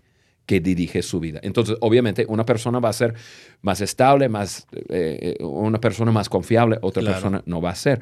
que 0.46 0.60
dirige 0.60 1.02
su 1.02 1.20
vida. 1.20 1.40
Entonces, 1.42 1.76
obviamente, 1.80 2.26
una 2.28 2.44
persona 2.44 2.80
va 2.80 2.88
a 2.88 2.92
ser 2.92 3.14
más 3.60 3.80
estable, 3.80 4.28
más, 4.28 4.66
eh, 4.88 5.36
una 5.40 5.80
persona 5.80 6.10
más 6.10 6.28
confiable, 6.28 6.78
otra 6.82 7.02
persona 7.02 7.42
no 7.46 7.60
va 7.60 7.70
a 7.70 7.74
ser. 7.76 8.00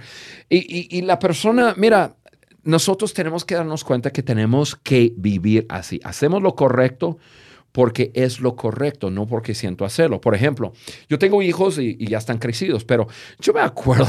Y, 0.48 0.96
y 0.96 1.02
la 1.02 1.18
persona, 1.18 1.74
mira, 1.76 2.16
nosotros 2.62 3.12
tenemos 3.12 3.44
que 3.44 3.54
darnos 3.54 3.84
cuenta 3.84 4.10
que 4.10 4.22
tenemos 4.22 4.76
que 4.76 5.12
vivir 5.16 5.66
así. 5.68 6.00
Hacemos 6.02 6.42
lo 6.42 6.54
correcto 6.54 7.18
porque 7.72 8.10
es 8.14 8.40
lo 8.40 8.56
correcto, 8.56 9.10
no 9.10 9.26
porque 9.26 9.54
siento 9.54 9.84
hacerlo. 9.84 10.20
Por 10.20 10.34
ejemplo, 10.34 10.72
yo 11.08 11.18
tengo 11.18 11.42
hijos 11.42 11.78
y, 11.78 11.96
ya 12.06 12.18
están 12.18 12.38
crecidos, 12.38 12.84
pero 12.84 13.06
yo 13.38 13.52
me 13.52 13.60
acuerdo, 13.60 14.08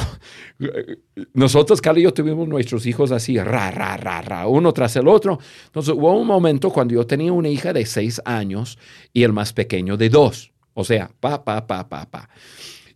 nosotros, 1.34 1.82
Cali 1.82 2.02
y 2.02 2.04
yo 2.04 2.14
tuvimos 2.14 2.48
nuestros 2.48 2.86
hijos 2.86 3.12
así, 3.12 3.38
ra, 3.38 3.72
ra, 3.72 3.98
ra, 3.98 4.22
ra, 4.22 4.48
uno 4.48 4.74
tras 4.74 4.96
el 4.96 5.08
otro. 5.08 5.40
Entonces 5.66 5.94
hubo 5.94 6.14
un 6.14 6.28
momento 6.28 6.70
cuando 6.72 6.94
yo 6.96 7.06
tenía 7.06 7.32
una 7.32 7.50
hija 7.50 7.74
de 7.74 7.86
seis 7.86 8.22
años 8.26 8.78
y 9.14 9.24
el 9.24 9.34
más 9.34 9.54
pequeño 9.54 9.98
de 9.98 10.10
dos. 10.10 10.52
O 10.74 10.84
sea, 10.84 11.12
pa, 11.20 11.44
pa, 11.44 11.68
pa, 11.68 11.88
pa, 11.88 12.06
pa. 12.10 12.30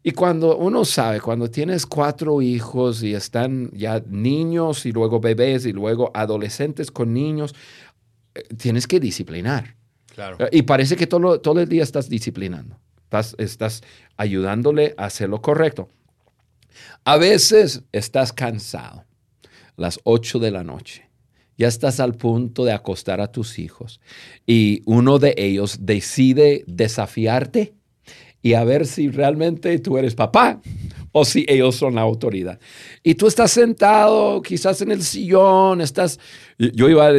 Y 0.01 0.11
cuando 0.11 0.55
uno 0.57 0.85
sabe, 0.85 1.19
cuando 1.19 1.49
tienes 1.49 1.85
cuatro 1.85 2.39
hijos 2.39 3.01
y 3.01 3.15
están 3.15 3.71
ya 3.73 4.03
niños 4.07 4.85
y 4.85 4.91
luego 4.91 5.19
bebés 5.19 5.65
y 5.65 5.73
luego 5.73 6.11
adolescentes 6.13 6.91
con 6.91 7.11
niños, 7.11 7.55
eh, 8.35 8.43
tienes 8.55 8.85
que 8.85 8.99
disciplinar. 8.99 9.75
Y 10.51 10.63
parece 10.63 10.95
que 10.95 11.07
todo, 11.07 11.39
todo 11.39 11.59
el 11.59 11.69
día 11.69 11.83
estás 11.83 12.09
disciplinando, 12.09 12.77
estás, 13.03 13.35
estás 13.37 13.83
ayudándole 14.17 14.93
a 14.97 15.05
hacer 15.05 15.29
lo 15.29 15.41
correcto. 15.41 15.89
A 17.03 17.17
veces 17.17 17.83
estás 17.91 18.33
cansado, 18.33 19.05
las 19.77 19.99
8 20.03 20.39
de 20.39 20.51
la 20.51 20.63
noche, 20.63 21.09
ya 21.57 21.67
estás 21.67 21.99
al 21.99 22.15
punto 22.15 22.65
de 22.65 22.73
acostar 22.73 23.21
a 23.21 23.31
tus 23.31 23.59
hijos 23.59 24.01
y 24.45 24.81
uno 24.85 25.19
de 25.19 25.33
ellos 25.37 25.79
decide 25.81 26.63
desafiarte 26.67 27.73
y 28.41 28.53
a 28.53 28.63
ver 28.63 28.85
si 28.85 29.09
realmente 29.09 29.79
tú 29.79 29.97
eres 29.97 30.15
papá 30.15 30.61
o 31.17 31.23
si 31.23 31.45
ellos 31.47 31.77
son 31.77 31.95
la 31.95 32.01
autoridad. 32.01 32.59
Y 33.01 33.15
tú 33.15 33.27
estás 33.27 33.49
sentado 33.49 34.41
quizás 34.41 34.81
en 34.81 34.91
el 34.91 35.01
sillón, 35.01 35.79
estás, 35.79 36.19
yo 36.57 36.89
iba, 36.89 37.09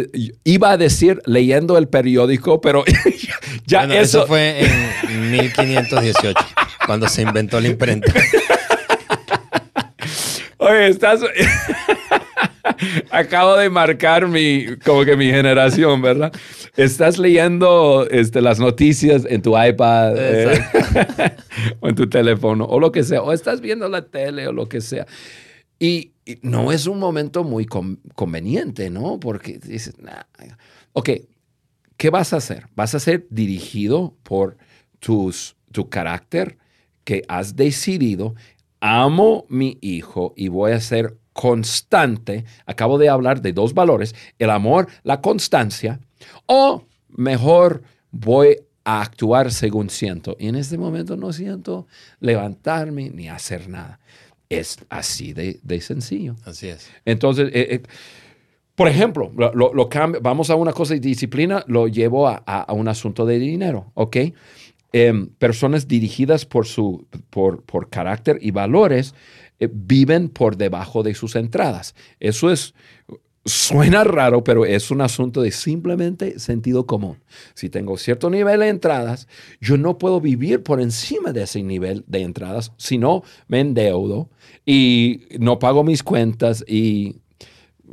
iba 0.44 0.70
a 0.70 0.76
decir 0.76 1.22
leyendo 1.24 1.78
el 1.78 1.88
periódico, 1.88 2.60
pero 2.60 2.84
ya 3.66 3.84
eso... 3.84 3.94
eso... 3.94 4.26
fue 4.26 4.66
en 5.08 5.30
1518, 5.30 6.38
cuando 6.84 7.08
se 7.08 7.22
inventó 7.22 7.58
la 7.58 7.68
imprenta. 7.68 8.12
Oye, 10.58 10.88
estás... 10.88 11.20
Acabo 13.10 13.56
de 13.56 13.70
marcar 13.70 14.28
mi, 14.28 14.76
como 14.84 15.04
que 15.04 15.16
mi 15.16 15.26
generación, 15.26 16.02
¿verdad? 16.02 16.32
Estás 16.76 17.18
leyendo 17.18 18.06
este, 18.10 18.40
las 18.40 18.58
noticias 18.58 19.24
en 19.28 19.42
tu 19.42 19.58
iPad 19.60 20.14
eh, 20.16 20.60
o 21.80 21.88
en 21.88 21.94
tu 21.94 22.08
teléfono 22.08 22.64
o 22.64 22.80
lo 22.80 22.92
que 22.92 23.02
sea, 23.04 23.22
o 23.22 23.32
estás 23.32 23.60
viendo 23.60 23.88
la 23.88 24.06
tele 24.06 24.48
o 24.48 24.52
lo 24.52 24.68
que 24.68 24.80
sea. 24.80 25.06
Y, 25.78 26.12
no 26.42 26.72
es 26.72 26.88
un 26.88 26.98
momento 26.98 27.44
muy 27.44 27.66
conveniente, 27.66 28.90
¿no? 28.90 29.20
Porque 29.20 29.58
dices, 29.58 29.94
ok, 30.92 31.10
¿qué 31.96 32.10
vas 32.10 32.32
a 32.32 32.38
hacer? 32.38 32.64
Vas 32.74 32.96
a 32.96 32.98
ser 32.98 33.28
dirigido 33.30 34.16
por 34.24 34.56
tus, 34.98 35.54
tu 35.70 35.88
carácter 35.88 36.58
que 37.04 37.22
has 37.28 37.54
decidido 37.54 38.34
amo 38.80 39.46
mi 39.48 39.78
hijo 39.80 40.34
y 40.36 40.48
voy 40.48 40.72
a 40.72 40.80
ser 40.80 41.16
constante. 41.36 42.46
Acabo 42.64 42.96
de 42.96 43.10
hablar 43.10 43.42
de 43.42 43.52
dos 43.52 43.74
valores, 43.74 44.14
el 44.38 44.48
amor, 44.48 44.88
la 45.04 45.20
constancia, 45.20 46.00
o 46.46 46.82
mejor 47.10 47.82
voy 48.10 48.56
a 48.84 49.02
actuar 49.02 49.52
según 49.52 49.90
siento. 49.90 50.34
Y 50.40 50.48
en 50.48 50.56
este 50.56 50.78
momento 50.78 51.14
no 51.16 51.32
siento 51.34 51.86
levantarme 52.20 53.10
ni 53.10 53.28
hacer 53.28 53.68
nada. 53.68 54.00
Es 54.48 54.78
así 54.88 55.34
de, 55.34 55.80
sencillo. 55.82 56.36
Así 56.46 56.68
es. 56.68 56.88
Entonces, 57.04 57.50
eh, 57.52 57.66
eh, 57.70 57.82
por 58.74 58.88
ejemplo, 58.88 59.30
lo, 59.36 59.90
vamos 60.22 60.48
a 60.48 60.54
una 60.54 60.72
cosa 60.72 60.94
de 60.94 61.00
disciplina, 61.00 61.64
lo 61.66 61.86
llevo 61.86 62.28
a, 62.28 62.36
a 62.36 62.72
un 62.72 62.88
asunto 62.88 63.26
de 63.26 63.38
dinero, 63.38 63.90
¿ok? 63.94 64.16
Em, 64.98 65.26
personas 65.26 65.88
dirigidas 65.88 66.46
por 66.46 66.64
su 66.64 67.06
por, 67.28 67.62
por 67.64 67.90
carácter 67.90 68.38
y 68.40 68.50
valores 68.50 69.14
eh, 69.60 69.68
viven 69.72 70.28
por 70.28 70.56
debajo 70.56 71.02
de 71.02 71.14
sus 71.14 71.36
entradas. 71.36 71.94
Eso 72.20 72.50
es 72.50 72.74
suena 73.46 74.02
raro, 74.04 74.42
pero 74.42 74.66
es 74.66 74.90
un 74.90 75.00
asunto 75.00 75.40
de 75.40 75.52
simplemente 75.52 76.38
sentido 76.38 76.86
común. 76.86 77.18
Si 77.54 77.70
tengo 77.70 77.96
cierto 77.96 78.28
nivel 78.28 78.60
de 78.60 78.68
entradas, 78.68 79.28
yo 79.60 79.78
no 79.78 79.98
puedo 79.98 80.20
vivir 80.20 80.62
por 80.62 80.80
encima 80.80 81.32
de 81.32 81.44
ese 81.44 81.62
nivel 81.62 82.04
de 82.06 82.22
entradas, 82.22 82.72
si 82.76 82.98
no 82.98 83.22
me 83.46 83.60
endeudo 83.60 84.28
y 84.64 85.22
no 85.38 85.58
pago 85.58 85.84
mis 85.84 86.02
cuentas 86.02 86.64
y 86.66 87.16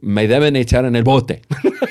me 0.02 0.28
deben 0.28 0.56
echar 0.56 0.86
en 0.86 0.96
el 0.96 1.04
bote. 1.04 1.42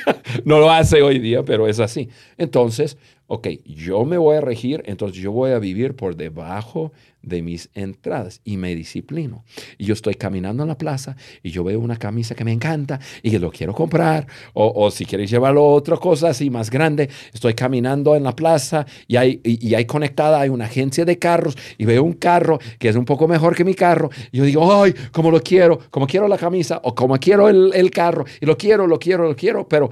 no 0.45 0.59
lo 0.59 0.71
hace 0.71 1.03
hoy 1.03 1.21
día, 1.21 1.45
pero 1.45 1.69
es 1.69 1.79
así. 1.79 2.09
Entonces, 2.37 2.99
ok, 3.35 3.49
yo 3.65 4.05
me 4.05 4.19
voy 4.19 4.37
a 4.37 4.43
regir, 4.43 4.83
entonces 4.85 5.17
yo 5.17 5.33
voy 5.33 5.53
a 5.53 5.59
vivir 5.59 5.97
por 5.97 6.17
debajo 6.17 6.93
de 7.23 7.41
mis 7.41 7.71
entradas 7.73 8.43
y 8.45 8.59
me 8.59 8.75
disciplino. 8.75 9.43
Y 9.79 9.87
yo 9.87 9.95
estoy 9.95 10.17
caminando 10.17 10.63
en 10.63 10.69
la 10.69 10.77
plaza 10.77 11.17
y 11.43 11.51
yo 11.51 11.65
veo 11.65 11.81
una 11.81 11.97
camisa 11.97 12.35
que 12.35 12.45
me 12.45 12.53
encanta 12.53 13.01
y 13.23 13.31
que 13.31 13.39
lo 13.39 13.51
quiero 13.51 13.73
comprar, 13.73 14.27
o, 14.53 14.91
si 14.91 15.07
quieres 15.07 15.31
llevarlo 15.31 15.63
a 15.63 15.69
otra 15.69 15.97
cosa 15.97 16.29
así 16.29 16.51
más 16.51 16.69
grande, 16.69 17.09
estoy 17.33 17.55
caminando 17.55 18.15
en 18.17 18.23
la 18.23 18.37
plaza 18.37 18.85
y 19.09 19.17
hay, 19.17 19.41
y, 19.43 19.75
hay 19.75 19.87
conectada, 19.87 20.39
hay 20.39 20.51
una 20.51 20.67
agencia 20.67 21.07
de 21.07 21.19
carros 21.19 21.57
y 21.79 21.87
veo 21.87 22.05
un 22.05 22.13
carro 22.13 22.59
que 22.79 22.91
es 22.91 22.97
un 22.97 23.07
poco 23.07 23.27
mejor 23.29 23.57
que 23.57 23.65
mi 23.65 23.75
carro 23.75 24.11
y 24.31 24.37
yo 24.37 24.45
digo, 24.45 24.83
ay, 24.83 24.95
como 25.11 25.31
lo 25.31 25.41
quiero, 25.41 25.79
como 25.91 26.07
quiero 26.07 26.29
la 26.29 26.37
camisa 26.37 26.83
o 26.85 26.95
como 26.95 27.17
quiero 27.17 27.49
el, 27.49 27.73
el 27.73 27.91
carro 27.91 28.27
y 28.43 28.45
lo 28.45 28.59
quiero, 28.59 28.87
lo 28.87 28.99
quiero, 28.99 29.27
lo 29.27 29.35
quiero, 29.35 29.67
pero 29.67 29.89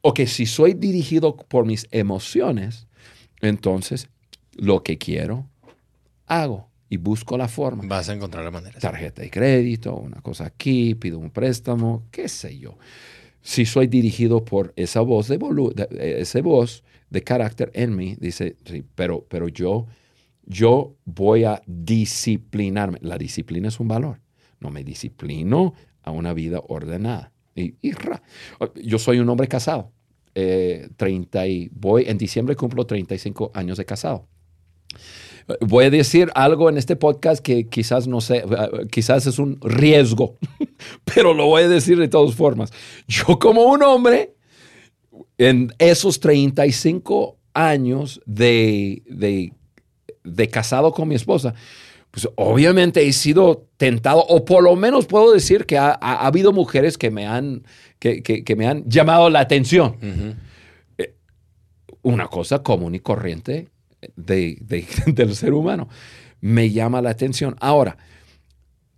o 0.00 0.14
que 0.14 0.26
si 0.26 0.46
soy 0.46 0.74
dirigido 0.74 1.36
por 1.36 1.66
mis 1.66 1.88
emociones, 1.90 2.86
entonces 3.40 4.08
lo 4.56 4.82
que 4.82 4.98
quiero, 4.98 5.48
hago 6.26 6.68
y 6.88 6.96
busco 6.96 7.36
la 7.36 7.48
forma. 7.48 7.84
Vas 7.86 8.08
a 8.08 8.14
encontrar 8.14 8.44
la 8.44 8.50
manera. 8.50 8.78
Tarjeta 8.78 9.22
de 9.22 9.30
crédito, 9.30 9.94
una 9.96 10.20
cosa 10.20 10.46
aquí, 10.46 10.94
pido 10.94 11.18
un 11.18 11.30
préstamo, 11.30 12.04
qué 12.10 12.28
sé 12.28 12.58
yo. 12.58 12.78
Si 13.42 13.64
soy 13.64 13.86
dirigido 13.86 14.44
por 14.44 14.72
esa 14.76 15.00
voz 15.00 15.28
de, 15.28 15.38
ese 16.18 16.40
voz 16.40 16.82
de 17.10 17.22
carácter 17.22 17.70
en 17.74 17.94
mí, 17.94 18.16
dice, 18.18 18.56
sí, 18.64 18.84
pero, 18.94 19.24
pero 19.28 19.48
yo, 19.48 19.86
yo 20.44 20.96
voy 21.04 21.44
a 21.44 21.62
disciplinarme. 21.66 22.98
La 23.02 23.18
disciplina 23.18 23.68
es 23.68 23.78
un 23.78 23.88
valor. 23.88 24.20
No 24.58 24.70
me 24.70 24.82
disciplino 24.82 25.74
a 26.02 26.10
una 26.10 26.32
vida 26.32 26.60
ordenada. 26.66 27.32
Y, 27.56 27.74
yo 28.82 28.98
soy 28.98 29.18
un 29.18 29.28
hombre 29.28 29.48
casado. 29.48 29.92
30 30.34 31.46
eh, 31.46 31.48
y 31.48 31.68
voy, 31.72 32.04
en 32.06 32.18
diciembre 32.18 32.54
cumplo 32.56 32.86
35 32.86 33.52
años 33.54 33.78
de 33.78 33.86
casado. 33.86 34.28
Voy 35.60 35.86
a 35.86 35.90
decir 35.90 36.30
algo 36.34 36.68
en 36.68 36.76
este 36.76 36.94
podcast 36.94 37.42
que 37.42 37.68
quizás 37.68 38.06
no 38.06 38.20
sé, 38.20 38.38
eh, 38.38 38.86
quizás 38.90 39.26
es 39.26 39.38
un 39.38 39.58
riesgo, 39.62 40.34
pero 41.14 41.32
lo 41.32 41.46
voy 41.46 41.62
a 41.62 41.68
decir 41.68 41.98
de 41.98 42.08
todas 42.08 42.34
formas. 42.34 42.70
Yo 43.08 43.38
como 43.38 43.62
un 43.62 43.82
hombre, 43.82 44.34
en 45.38 45.72
esos 45.78 46.20
35 46.20 47.38
años 47.54 48.20
de, 48.26 49.02
de, 49.06 49.52
de 50.24 50.48
casado 50.48 50.92
con 50.92 51.08
mi 51.08 51.14
esposa, 51.14 51.54
pues 52.16 52.30
obviamente 52.36 53.06
he 53.06 53.12
sido 53.12 53.68
tentado, 53.76 54.20
o 54.20 54.46
por 54.46 54.64
lo 54.64 54.74
menos 54.74 55.04
puedo 55.04 55.34
decir 55.34 55.66
que 55.66 55.76
ha, 55.76 55.92
habido 55.92 56.50
mujeres 56.50 56.96
que 56.96 57.10
me 57.10 57.26
han 57.26 57.64
que, 57.98 58.54
me 58.56 58.66
han 58.66 58.88
llamado 58.88 59.28
la 59.28 59.40
atención. 59.40 59.98
Eh, 60.96 61.14
una 62.00 62.28
cosa 62.28 62.62
común 62.62 62.94
y 62.94 63.00
corriente 63.00 63.68
de, 64.16 64.56
del 65.06 65.36
ser 65.36 65.52
humano. 65.52 65.90
Me 66.40 66.70
llama 66.70 67.02
la 67.02 67.10
atención. 67.10 67.54
Ahora, 67.60 67.98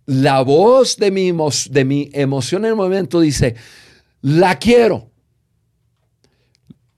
la 0.05 0.41
voz 0.41 0.95
de 0.95 1.11
mi, 1.11 1.33
de 1.71 1.83
mi 1.83 2.09
emoción 2.13 2.63
en 2.63 2.69
el 2.69 2.77
momento 2.77 3.19
dice, 3.19 3.55
la 4.21 4.57
quiero. 4.57 5.11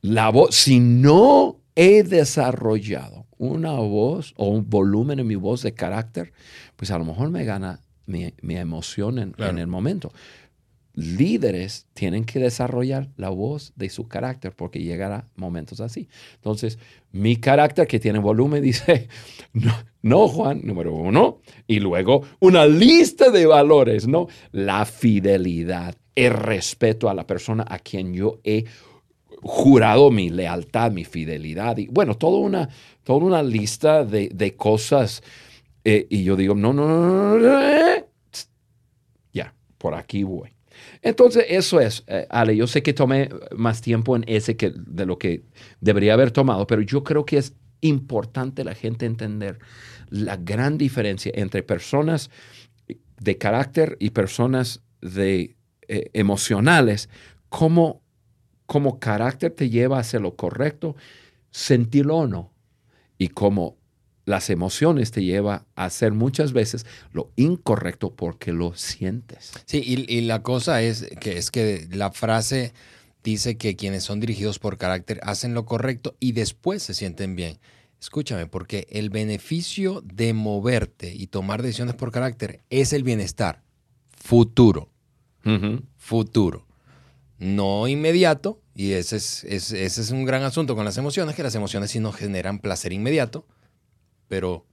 La 0.01 0.29
voz, 0.29 0.53
si 0.53 0.79
no 0.79 1.61
he 1.73 2.03
desarrollado 2.03 3.20
una 3.41 3.71
voz 3.71 4.33
o 4.37 4.49
un 4.49 4.69
volumen 4.69 5.19
en 5.19 5.25
mi 5.25 5.35
voz 5.35 5.63
de 5.63 5.73
carácter, 5.73 6.31
pues 6.75 6.91
a 6.91 6.99
lo 6.99 7.05
mejor 7.05 7.31
me 7.31 7.43
gana 7.43 7.79
mi, 8.05 8.31
emoción 8.55 9.17
en, 9.17 9.33
en, 9.39 9.57
el 9.57 9.67
momento 9.67 10.11
líderes 10.93 11.87
tienen 11.93 12.25
que 12.25 12.39
desarrollar 12.39 13.09
la 13.15 13.29
voz 13.29 13.73
de 13.75 13.89
su 13.89 14.07
carácter 14.07 14.53
porque 14.55 14.83
llegará 14.83 15.25
momentos 15.35 15.79
así. 15.79 16.09
Entonces, 16.35 16.77
mi 17.11 17.37
carácter 17.37 17.87
que 17.87 17.99
tiene 17.99 18.19
volumen 18.19 18.61
dice, 18.61 19.07
no, 19.53 19.73
no, 20.01 20.27
Juan, 20.27 20.61
número 20.63 20.93
uno, 20.93 21.39
y 21.65 21.79
luego 21.79 22.23
una 22.39 22.65
lista 22.65 23.31
de 23.31 23.45
valores, 23.45 24.07
¿no? 24.07 24.27
La 24.51 24.85
fidelidad, 24.85 25.95
el 26.15 26.33
respeto 26.33 27.09
a 27.09 27.13
la 27.13 27.25
persona 27.25 27.65
a 27.67 27.79
quien 27.79 28.13
yo 28.13 28.39
he 28.43 28.65
jurado 29.41 30.11
mi 30.11 30.29
lealtad, 30.29 30.91
mi 30.91 31.05
fidelidad, 31.05 31.77
y 31.77 31.87
bueno, 31.87 32.15
toda 32.15 32.39
una, 32.39 32.69
toda 33.03 33.19
una 33.19 33.43
lista 33.43 34.05
de, 34.05 34.55
cosas. 34.55 35.23
Eh, 35.83 36.07
y 36.09 36.23
yo 36.23 36.35
digo, 36.35 36.55
no, 36.55 36.73
no, 36.73 36.87
no, 36.87 37.37
no, 37.37 37.61
eh, 37.61 38.05
ya, 39.33 39.53
por 39.77 39.95
aquí 39.95 40.23
voy. 40.23 40.49
Entonces, 41.01 41.45
eso 41.49 41.79
es, 41.79 42.03
eh, 42.07 42.27
Ale, 42.29 42.55
yo 42.55 42.67
sé 42.67 42.83
que 42.83 42.93
tomé 42.93 43.29
más 43.55 43.81
tiempo 43.81 44.15
en 44.15 44.23
ese 44.27 44.55
que 44.55 44.71
de 44.75 45.05
lo 45.05 45.17
que 45.17 45.43
debería 45.79 46.13
haber 46.13 46.31
tomado, 46.31 46.67
pero 46.67 46.81
yo 46.81 47.03
creo 47.03 47.25
que 47.25 47.37
es 47.37 47.53
importante 47.81 48.63
la 48.63 48.75
gente 48.75 49.05
entender 49.05 49.59
la 50.09 50.37
gran 50.37 50.77
diferencia 50.77 51.31
entre 51.35 51.63
personas 51.63 52.29
de 53.19 53.37
carácter 53.37 53.97
y 53.99 54.11
personas 54.11 54.81
de 55.01 55.55
eh, 55.87 56.09
emocionales, 56.13 57.09
cómo, 57.49 58.01
cómo 58.71 58.99
carácter 58.99 59.51
te 59.51 59.69
lleva 59.69 59.97
a 59.97 59.99
hacer 59.99 60.21
lo 60.21 60.37
correcto, 60.37 60.95
sentirlo 61.49 62.15
o 62.19 62.27
no, 62.27 62.53
y 63.17 63.27
cómo 63.27 63.75
las 64.23 64.49
emociones 64.49 65.11
te 65.11 65.25
lleva 65.25 65.65
a 65.75 65.83
hacer 65.83 66.13
muchas 66.13 66.53
veces 66.53 66.85
lo 67.11 67.33
incorrecto 67.35 68.15
porque 68.15 68.53
lo 68.53 68.73
sientes. 68.77 69.51
Sí, 69.65 69.83
y, 69.85 70.21
la 70.21 70.41
cosa 70.41 70.81
es 70.81 71.05
que, 71.19 71.37
es 71.37 71.51
que 71.51 71.85
la 71.91 72.11
frase 72.11 72.71
dice 73.25 73.57
que 73.57 73.75
quienes 73.75 74.05
son 74.05 74.21
dirigidos 74.21 74.57
por 74.57 74.77
carácter 74.77 75.19
hacen 75.23 75.53
lo 75.53 75.65
correcto 75.65 76.15
y 76.21 76.31
después 76.31 76.81
se 76.81 76.93
sienten 76.93 77.35
bien. 77.35 77.59
Escúchame, 77.99 78.47
porque 78.47 78.87
el 78.89 79.09
beneficio 79.09 79.99
de 79.99 80.31
moverte 80.31 81.13
y 81.13 81.27
tomar 81.27 81.61
decisiones 81.61 81.95
por 81.95 82.13
carácter 82.13 82.61
es 82.69 82.93
el 82.93 83.03
bienestar 83.03 83.63
futuro. 84.15 84.87
Futuro. 85.97 86.70
No 87.41 87.87
inmediato, 87.87 88.61
y 88.75 88.91
ese 88.91 89.15
es, 89.15 89.43
ese 89.43 89.81
es 89.81 90.11
un 90.11 90.25
gran 90.25 90.43
asunto 90.43 90.75
con 90.75 90.85
las 90.85 90.97
emociones, 90.99 91.35
que 91.35 91.41
las 91.41 91.55
emociones 91.55 91.89
sí 91.89 91.99
nos 91.99 92.15
generan 92.15 92.59
placer 92.59 92.93
inmediato, 92.93 93.47
pero 94.27 94.67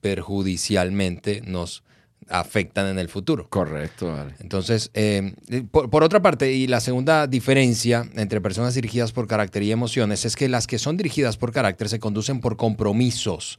perjudicialmente 0.00 1.42
nos 1.42 1.84
afectan 2.30 2.86
en 2.86 2.98
el 2.98 3.10
futuro. 3.10 3.46
Correcto. 3.50 4.10
Entonces, 4.40 4.90
eh, 4.94 5.34
por, 5.70 6.02
otra 6.02 6.22
parte, 6.22 6.50
y 6.50 6.66
la 6.66 6.80
segunda 6.80 7.26
diferencia 7.26 8.08
entre 8.14 8.40
personas 8.40 8.74
dirigidas 8.74 9.12
por 9.12 9.26
carácter 9.26 9.62
y 9.62 9.70
emociones 9.70 10.24
es 10.24 10.34
que 10.34 10.48
las 10.48 10.66
que 10.66 10.78
son 10.78 10.96
dirigidas 10.96 11.36
por 11.36 11.52
carácter 11.52 11.90
se 11.90 11.98
conducen 11.98 12.40
por 12.40 12.56
compromisos, 12.56 13.58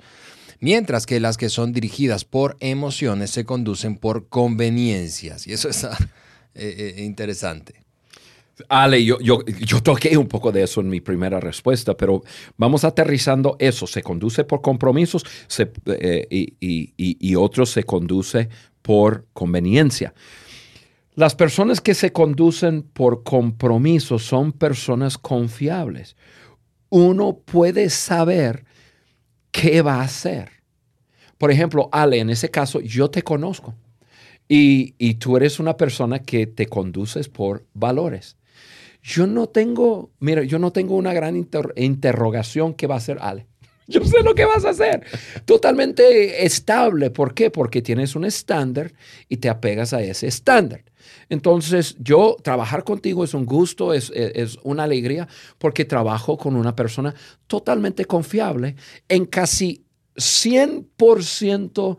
mientras 0.59 1.05
que 1.05 1.19
las 1.19 1.37
que 1.37 1.49
son 1.49 1.71
dirigidas 1.71 2.25
por 2.25 2.57
emociones 2.61 3.29
se 3.29 3.45
conducen 3.45 3.97
por 3.97 4.27
conveniencias. 4.27 5.45
Y 5.45 5.53
eso 5.53 5.69
está, 5.69 5.95
eh, 6.55 7.03
interesante. 7.05 7.84
Ale, 8.69 9.03
yo, 9.03 9.19
yo, 9.19 9.43
yo, 9.45 9.81
toqué 9.81 10.17
un 10.17 10.27
poco 10.27 10.51
de 10.51 10.63
eso 10.63 10.81
en 10.81 10.89
mi 10.89 11.01
primera 11.01 11.39
respuesta, 11.39 11.95
pero 11.95 12.23
vamos 12.57 12.83
aterrizando 12.83 13.55
eso. 13.59 13.87
Se 13.87 14.01
conduce 14.01 14.43
por 14.43 14.61
compromisos 14.61 15.25
y, 16.29 16.55
y, 16.59 16.93
y, 16.97 17.35
otros 17.35 17.69
se 17.69 17.83
conduce 17.83 18.49
por 18.81 19.25
conveniencia. 19.33 20.13
Las 21.15 21.35
personas 21.35 21.81
que 21.81 21.93
se 21.93 22.11
conducen 22.11 22.83
por 22.83 23.23
compromisos 23.23 24.23
son 24.25 24.51
personas 24.51 25.17
confiables. 25.17 26.15
Uno 26.89 27.37
puede 27.45 27.89
saber 27.89 28.65
qué 29.51 29.81
va 29.81 29.95
a 29.95 30.03
hacer. 30.03 30.49
Por 31.37 31.51
ejemplo, 31.51 31.89
Ale, 31.91 32.19
en 32.19 32.29
ese 32.29 32.49
caso, 32.49 32.79
yo 32.81 33.09
te 33.09 33.21
conozco 33.21 33.75
y, 34.47 35.15
tú 35.15 35.37
eres 35.37 35.59
una 35.59 35.77
persona 35.77 36.19
que 36.19 36.47
te 36.47 36.67
conduces 36.67 37.29
por 37.29 37.65
valores. 37.73 38.37
Yo 39.05 39.27
no 39.27 39.47
tengo, 39.47 40.09
mira, 40.19 40.41
yo 40.43 40.57
no 40.57 40.71
tengo 40.71 40.95
una 40.95 41.13
gran 41.13 41.35
interrogación 41.75 42.73
qué 42.73 42.87
va 42.87 42.95
a 42.95 42.97
hacer 42.97 43.19
Ale. 43.21 43.45
Yo 43.87 44.03
sé 44.03 44.23
lo 44.23 44.33
que 44.33 44.45
vas 44.45 44.65
a 44.65 44.71
hacer. 44.71 45.05
Totalmente 45.45 46.43
estable. 46.43 47.11
¿Por 47.11 47.35
qué? 47.35 47.51
Porque 47.51 47.83
tienes 47.83 48.15
un 48.15 48.25
estándar 48.25 48.93
y 49.29 49.37
te 49.37 49.47
apegas 49.47 49.93
a 49.93 50.01
ese 50.01 50.25
estándar. 50.25 50.83
Entonces, 51.29 51.95
yo 51.99 52.35
trabajar 52.41 52.83
contigo 52.83 53.23
es 53.23 53.35
un 53.35 53.45
gusto, 53.45 53.93
es, 53.93 54.11
es, 54.15 54.57
una 54.63 54.85
alegría, 54.85 55.27
porque 55.59 55.85
trabajo 55.85 56.35
con 56.35 56.55
una 56.55 56.75
persona 56.75 57.13
totalmente 57.45 58.05
confiable 58.05 58.75
en 59.07 59.25
casi 59.27 59.85
100% 60.15 61.97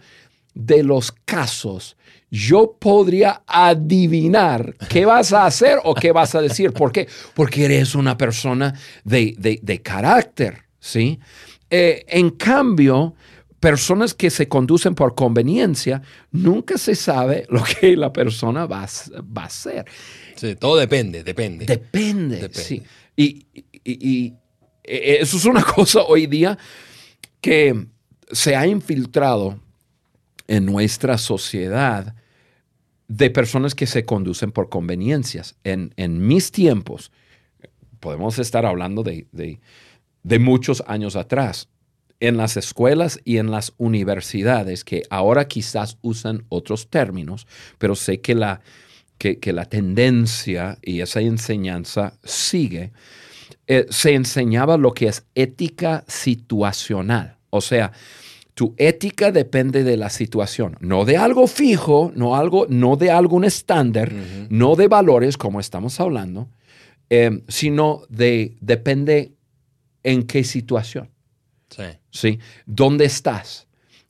de 0.54 0.82
los 0.82 1.12
casos, 1.12 1.96
yo 2.30 2.76
podría 2.78 3.42
adivinar 3.46 4.74
qué 4.88 5.04
vas 5.04 5.32
a 5.32 5.46
hacer 5.46 5.78
o 5.84 5.94
qué 5.94 6.12
vas 6.12 6.34
a 6.34 6.40
decir. 6.40 6.72
¿Por 6.72 6.92
qué? 6.92 7.08
Porque 7.34 7.64
eres 7.64 7.94
una 7.94 8.16
persona 8.16 8.74
de, 9.04 9.80
carácter, 9.82 10.64
¿sí? 10.80 11.18
Eh, 11.70 12.04
en 12.08 12.30
cambio, 12.30 13.14
personas 13.60 14.14
que 14.14 14.30
se 14.30 14.48
conducen 14.48 14.94
por 14.94 15.14
conveniencia, 15.14 16.02
nunca 16.30 16.78
se 16.78 16.94
sabe 16.94 17.46
lo 17.48 17.62
que 17.62 17.96
la 17.96 18.12
persona 18.12 18.66
va, 18.66 18.86
va 19.36 19.42
a 19.42 19.46
hacer. 19.46 19.84
Sí, 20.34 20.56
todo 20.56 20.76
depende, 20.76 21.22
depende. 21.24 21.66
Depende, 21.66 22.48
sí. 22.52 22.82
Y, 23.16 23.46
y, 23.84 24.34
e, 24.84 25.18
eso 25.20 25.36
es 25.36 25.44
una 25.44 25.62
cosa 25.74 26.02
hoy 26.02 26.26
día 26.26 26.58
que 27.40 27.86
se 28.30 28.56
ha 28.56 28.66
infiltrado 28.66 29.60
en 30.48 30.66
nuestra 30.66 31.18
sociedad 31.18 32.14
de 33.08 33.30
personas 33.30 33.74
que 33.74 33.86
se 33.86 34.04
conducen 34.04 34.52
por 34.52 34.68
conveniencias. 34.68 35.56
En, 35.64 35.92
mis 36.26 36.50
tiempos, 36.50 37.12
podemos 38.00 38.38
estar 38.38 38.66
hablando 38.66 39.02
de, 39.02 39.26
de, 39.32 40.38
muchos 40.38 40.82
años 40.86 41.16
atrás, 41.16 41.68
en 42.18 42.36
las 42.36 42.56
escuelas 42.56 43.20
y 43.24 43.36
en 43.36 43.50
las 43.50 43.74
universidades, 43.76 44.84
que 44.84 45.02
ahora 45.10 45.46
quizás 45.46 45.98
usan 46.02 46.44
otros 46.48 46.88
términos, 46.88 47.46
pero 47.78 47.94
sé 47.94 48.20
que 48.20 48.34
la, 48.34 48.60
que, 49.18 49.52
la 49.52 49.66
tendencia 49.66 50.78
y 50.82 51.00
esa 51.00 51.20
enseñanza 51.20 52.14
sigue, 52.24 52.92
eh, 53.66 53.86
se 53.90 54.14
enseñaba 54.14 54.76
lo 54.76 54.92
que 54.92 55.08
es 55.08 55.24
ética 55.34 56.04
situacional. 56.08 57.36
O 57.50 57.60
sea, 57.60 57.92
tu 58.56 58.74
ética 58.78 59.32
depende 59.32 59.84
de 59.84 59.98
la 59.98 60.08
situación, 60.08 60.78
no 60.80 61.04
de 61.04 61.18
algo 61.18 61.46
fijo, 61.46 62.10
no, 62.16 62.36
algo, 62.36 62.64
no 62.70 62.96
de 62.96 63.10
algún 63.10 63.44
estándar, 63.44 64.10
no 64.48 64.76
de 64.76 64.88
valores 64.88 65.36
como 65.36 65.60
estamos 65.60 66.00
hablando, 66.00 66.48
em, 67.10 67.42
sino 67.48 68.04
de 68.08 68.56
depende 68.62 69.34
en 70.02 70.22
qué 70.22 70.42
situación. 70.42 71.10
Sí. 71.68 71.82
sí. 72.10 72.38
¿Dónde 72.64 73.04
estás? 73.04 73.66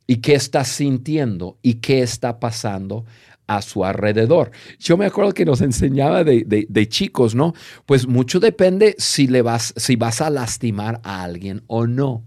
¿Y 0.06 0.18
qué 0.18 0.36
estás 0.36 0.68
sintiendo? 0.68 1.58
¿Y 1.60 1.74
qué 1.74 2.02
está 2.02 2.38
pasando 2.38 3.04
a 3.48 3.60
su 3.62 3.84
alrededor? 3.84 4.52
Yo 4.78 4.96
me 4.96 5.06
acuerdo 5.06 5.34
que 5.34 5.44
nos 5.44 5.60
enseñaba 5.60 6.22
de, 6.22 6.44
de 6.68 6.88
chicos, 6.88 7.34
¿no? 7.34 7.52
Pues 7.84 8.06
mucho 8.06 8.38
depende 8.38 8.94
si, 8.96 9.26
le 9.26 9.42
vas, 9.42 9.74
si 9.76 9.96
vas 9.96 10.20
a 10.20 10.30
lastimar 10.30 11.00
a 11.02 11.24
alguien 11.24 11.64
o 11.66 11.88
no. 11.88 12.22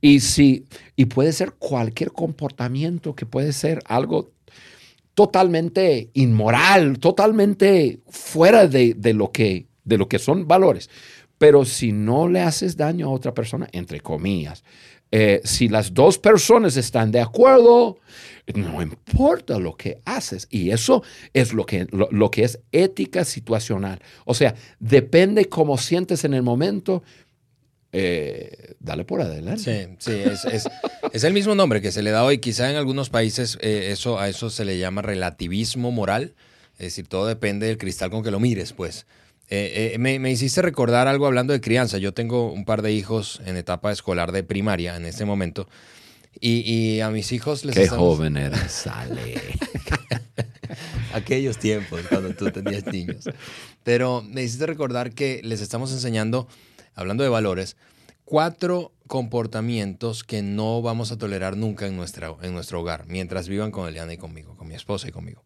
Y, 0.00 0.20
si, 0.20 0.64
y 0.96 1.06
puede 1.06 1.32
ser 1.32 1.52
cualquier 1.52 2.12
comportamiento 2.12 3.14
que 3.14 3.26
puede 3.26 3.52
ser 3.52 3.80
algo 3.86 4.30
totalmente 5.14 6.10
inmoral, 6.14 6.98
totalmente 6.98 8.00
fuera 8.08 8.66
de, 8.66 8.94
lo 9.14 9.30
que, 9.30 9.66
de 9.84 9.98
lo 9.98 10.08
que 10.08 10.18
son 10.18 10.48
valores. 10.48 10.88
Pero 11.38 11.64
si 11.64 11.92
no 11.92 12.28
le 12.28 12.40
haces 12.40 12.76
daño 12.76 13.08
a 13.08 13.12
otra 13.12 13.34
persona, 13.34 13.68
entre 13.72 14.00
comillas, 14.00 14.64
eh, 15.10 15.42
si 15.44 15.68
las 15.68 15.92
dos 15.92 16.18
personas 16.18 16.76
están 16.76 17.12
de 17.12 17.20
acuerdo, 17.20 17.98
no 18.54 18.80
importa 18.80 19.58
lo 19.58 19.76
que 19.76 20.00
haces. 20.04 20.46
Y 20.50 20.70
eso 20.70 21.02
es 21.34 21.52
lo 21.52 21.66
que, 21.66 21.86
lo 21.90 22.30
que 22.30 22.44
es 22.44 22.60
ética 22.72 23.24
situacional. 23.24 24.00
O 24.24 24.34
sea, 24.34 24.54
depende 24.78 25.46
cómo 25.46 25.76
sientes 25.76 26.24
en 26.24 26.32
el 26.32 26.42
momento, 26.42 27.02
eh, 27.92 28.74
dale 28.80 29.04
por 29.04 29.20
adelante. 29.20 29.96
Sí, 29.98 30.12
sí, 30.12 30.48
es, 31.12 31.24
el 31.24 31.32
mismo 31.34 31.54
nombre 31.54 31.82
que 31.82 31.92
se 31.92 32.02
le 32.02 32.10
da 32.10 32.24
hoy. 32.24 32.38
Quizá 32.38 32.70
en 32.70 32.76
algunos 32.76 33.10
países 33.10 33.58
eh, 33.60 33.90
eso, 33.92 34.18
a 34.18 34.28
eso 34.28 34.48
se 34.48 34.64
le 34.64 34.78
llama 34.78 35.02
relativismo 35.02 35.92
moral. 35.92 36.34
Es 36.74 36.86
decir, 36.86 37.06
todo 37.06 37.26
depende 37.26 37.66
del 37.66 37.76
cristal 37.76 38.10
con 38.10 38.22
que 38.22 38.30
lo 38.30 38.40
mires, 38.40 38.72
pues. 38.72 39.06
Eh, 39.54 39.96
me, 39.98 40.30
hiciste 40.30 40.62
recordar 40.62 41.06
algo 41.06 41.26
hablando 41.26 41.52
de 41.52 41.60
crianza. 41.60 41.98
Yo 41.98 42.14
tengo 42.14 42.50
un 42.50 42.64
par 42.64 42.80
de 42.80 42.92
hijos 42.92 43.42
en 43.44 43.58
etapa 43.58 43.92
escolar 43.92 44.32
de 44.32 44.42
primaria 44.42 44.96
en 44.96 45.04
este 45.04 45.26
momento. 45.26 45.68
Y, 46.40 47.00
a 47.00 47.10
mis 47.10 47.30
hijos 47.30 47.64
les 47.66 47.76
Qué 47.76 47.88
joven 47.88 48.38
eres, 48.38 48.72
sale. 48.72 49.34
Aquellos 51.12 51.58
tiempos 51.58 52.00
cuando 52.08 52.30
tú 52.30 52.50
tenías 52.50 52.86
niños. 52.86 53.28
Pero 53.84 54.22
me 54.22 54.42
hiciste 54.42 54.64
recordar 54.64 55.12
que 55.12 55.42
les 55.44 55.60
estamos 55.60 55.92
enseñando 55.92 56.48
hablando 56.94 57.22
de 57.22 57.28
valores, 57.28 57.76
cuatro 58.24 58.92
comportamientos 59.06 60.24
que 60.24 60.42
no 60.42 60.80
vamos 60.80 61.12
a 61.12 61.18
tolerar 61.18 61.56
nunca 61.56 61.86
en, 61.86 61.96
nuestra, 61.96 62.34
en 62.42 62.54
nuestro 62.54 62.80
hogar, 62.80 63.06
mientras 63.06 63.48
vivan 63.48 63.70
con 63.70 63.88
Eliana 63.88 64.14
y 64.14 64.16
conmigo, 64.16 64.56
con 64.56 64.68
mi 64.68 64.74
esposa 64.74 65.08
y 65.08 65.12
conmigo. 65.12 65.42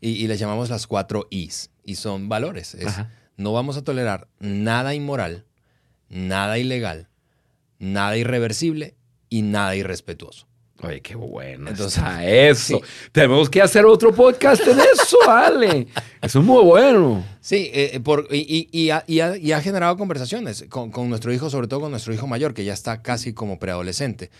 Y, 0.00 0.26
les 0.28 0.38
llamamos 0.38 0.68
las 0.68 0.86
cuatro 0.86 1.26
Is, 1.30 1.70
y 1.82 1.94
son 1.94 2.28
valores. 2.28 2.76
no 3.36 3.52
vamos 3.52 3.76
a 3.76 3.84
tolerar 3.84 4.28
nada 4.38 4.94
inmoral, 4.94 5.46
nada 6.08 6.58
ilegal, 6.58 7.08
nada 7.78 8.16
irreversible 8.16 8.94
y 9.30 9.42
nada 9.42 9.74
irrespetuoso. 9.74 10.46
Oye, 10.82 11.00
qué 11.00 11.14
bueno. 11.14 11.70
Entonces, 11.70 12.02
eso. 12.22 12.80
Tenemos 13.12 13.48
que 13.48 13.62
hacer 13.62 13.86
otro 13.86 14.14
podcast 14.14 14.62
en 14.66 14.78
eso, 14.78 15.16
Ale. 15.26 15.86
Eso 16.20 16.40
es 16.40 16.44
muy 16.44 16.62
bueno. 16.62 17.24
Sí, 17.40 17.70
eh, 17.72 17.90
eh, 17.94 18.00
por, 18.00 18.28
y, 18.30 18.68
y, 18.72 18.90
ha, 18.90 19.60
generado 19.62 19.96
conversaciones 19.96 20.66
con, 20.68 20.90
nuestro 21.08 21.32
hijo, 21.32 21.48
sobre 21.48 21.66
todo 21.66 21.80
con 21.80 21.90
nuestro 21.90 22.12
hijo 22.12 22.26
mayor, 22.26 22.52
que 22.52 22.64
ya 22.64 22.74
está 22.74 23.02
casi 23.02 23.32
como 23.32 23.58
preadolescente. 23.58 24.30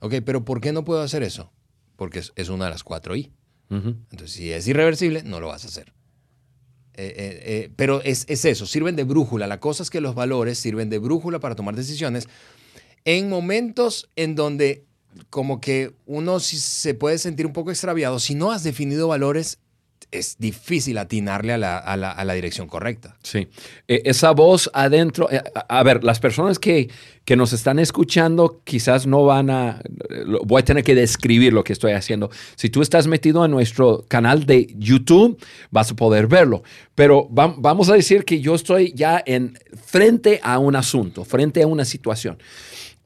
Ok, 0.00 0.16
pero 0.24 0.44
¿por 0.44 0.60
qué 0.60 0.72
no 0.72 0.84
puedo 0.84 1.00
hacer 1.00 1.22
eso? 1.22 1.50
Porque 1.96 2.22
es, 2.34 2.48
una 2.50 2.66
de 2.66 2.70
las 2.72 2.84
cuatro 2.84 3.16
I. 3.16 3.32
Entonces, 3.68 4.30
si 4.30 4.52
es 4.52 4.68
irreversible, 4.68 5.22
no 5.24 5.40
lo 5.40 5.48
vas 5.48 5.64
a 5.64 5.68
hacer. 5.68 5.92
Eh, 6.98 7.70
pero 7.76 8.00
es, 8.02 8.24
es 8.28 8.44
eso, 8.44 8.64
sirven 8.64 8.96
de 8.96 9.04
brújula. 9.04 9.46
La 9.46 9.60
cosa 9.60 9.82
es 9.82 9.90
que 9.90 10.00
los 10.00 10.14
valores 10.14 10.58
sirven 10.58 10.88
de 10.88 10.98
brújula 10.98 11.40
para 11.40 11.56
tomar 11.56 11.74
decisiones 11.74 12.28
en 13.06 13.28
momentos 13.28 14.10
en 14.16 14.34
donde 14.34 14.85
como 15.30 15.60
que 15.60 15.92
uno 16.06 16.40
se 16.40 16.94
puede 16.94 17.18
sentir 17.18 17.46
un 17.46 17.52
poco 17.52 17.70
extraviado. 17.70 18.18
Si 18.18 18.34
no 18.34 18.52
has 18.52 18.62
definido 18.62 19.08
valores, 19.08 19.58
es 20.10 20.36
difícil 20.38 20.98
atinarle 20.98 21.52
a 21.52 21.58
la, 21.58 21.78
a 21.78 21.96
la, 21.96 22.34
dirección 22.34 22.68
correcta. 22.68 23.16
Sí. 23.22 23.48
E, 23.88 24.02
esa 24.04 24.30
voz 24.32 24.70
adentro, 24.72 25.30
eh, 25.30 25.42
a, 25.68 25.82
ver, 25.82 26.04
las 26.04 26.20
personas 26.20 26.58
que, 26.58 26.88
que, 27.24 27.36
nos 27.36 27.52
están 27.52 27.78
escuchando 27.78 28.60
quizás 28.64 29.06
no 29.06 29.24
van 29.24 29.50
a, 29.50 29.80
voy 30.44 30.60
a 30.60 30.64
tener 30.64 30.84
que 30.84 30.94
describir 30.94 31.52
lo 31.52 31.64
que 31.64 31.72
estoy 31.72 31.92
haciendo. 31.92 32.30
Si 32.54 32.70
tú 32.70 32.82
estás 32.82 33.06
metido 33.06 33.44
en 33.44 33.50
nuestro 33.50 34.04
canal 34.08 34.46
de 34.46 34.68
YouTube, 34.76 35.42
vas 35.70 35.90
a 35.90 35.96
poder 35.96 36.26
verlo. 36.26 36.62
Pero 36.94 37.26
vamos 37.30 37.88
a 37.88 37.94
decir 37.94 38.24
que 38.24 38.40
yo 38.40 38.54
estoy 38.54 38.92
ya 38.94 39.22
en 39.26 39.58
frente 39.84 40.40
a 40.42 40.58
un 40.58 40.76
asunto, 40.76 41.24
frente 41.24 41.62
a 41.62 41.66
una 41.66 41.84
situación. 41.84 42.38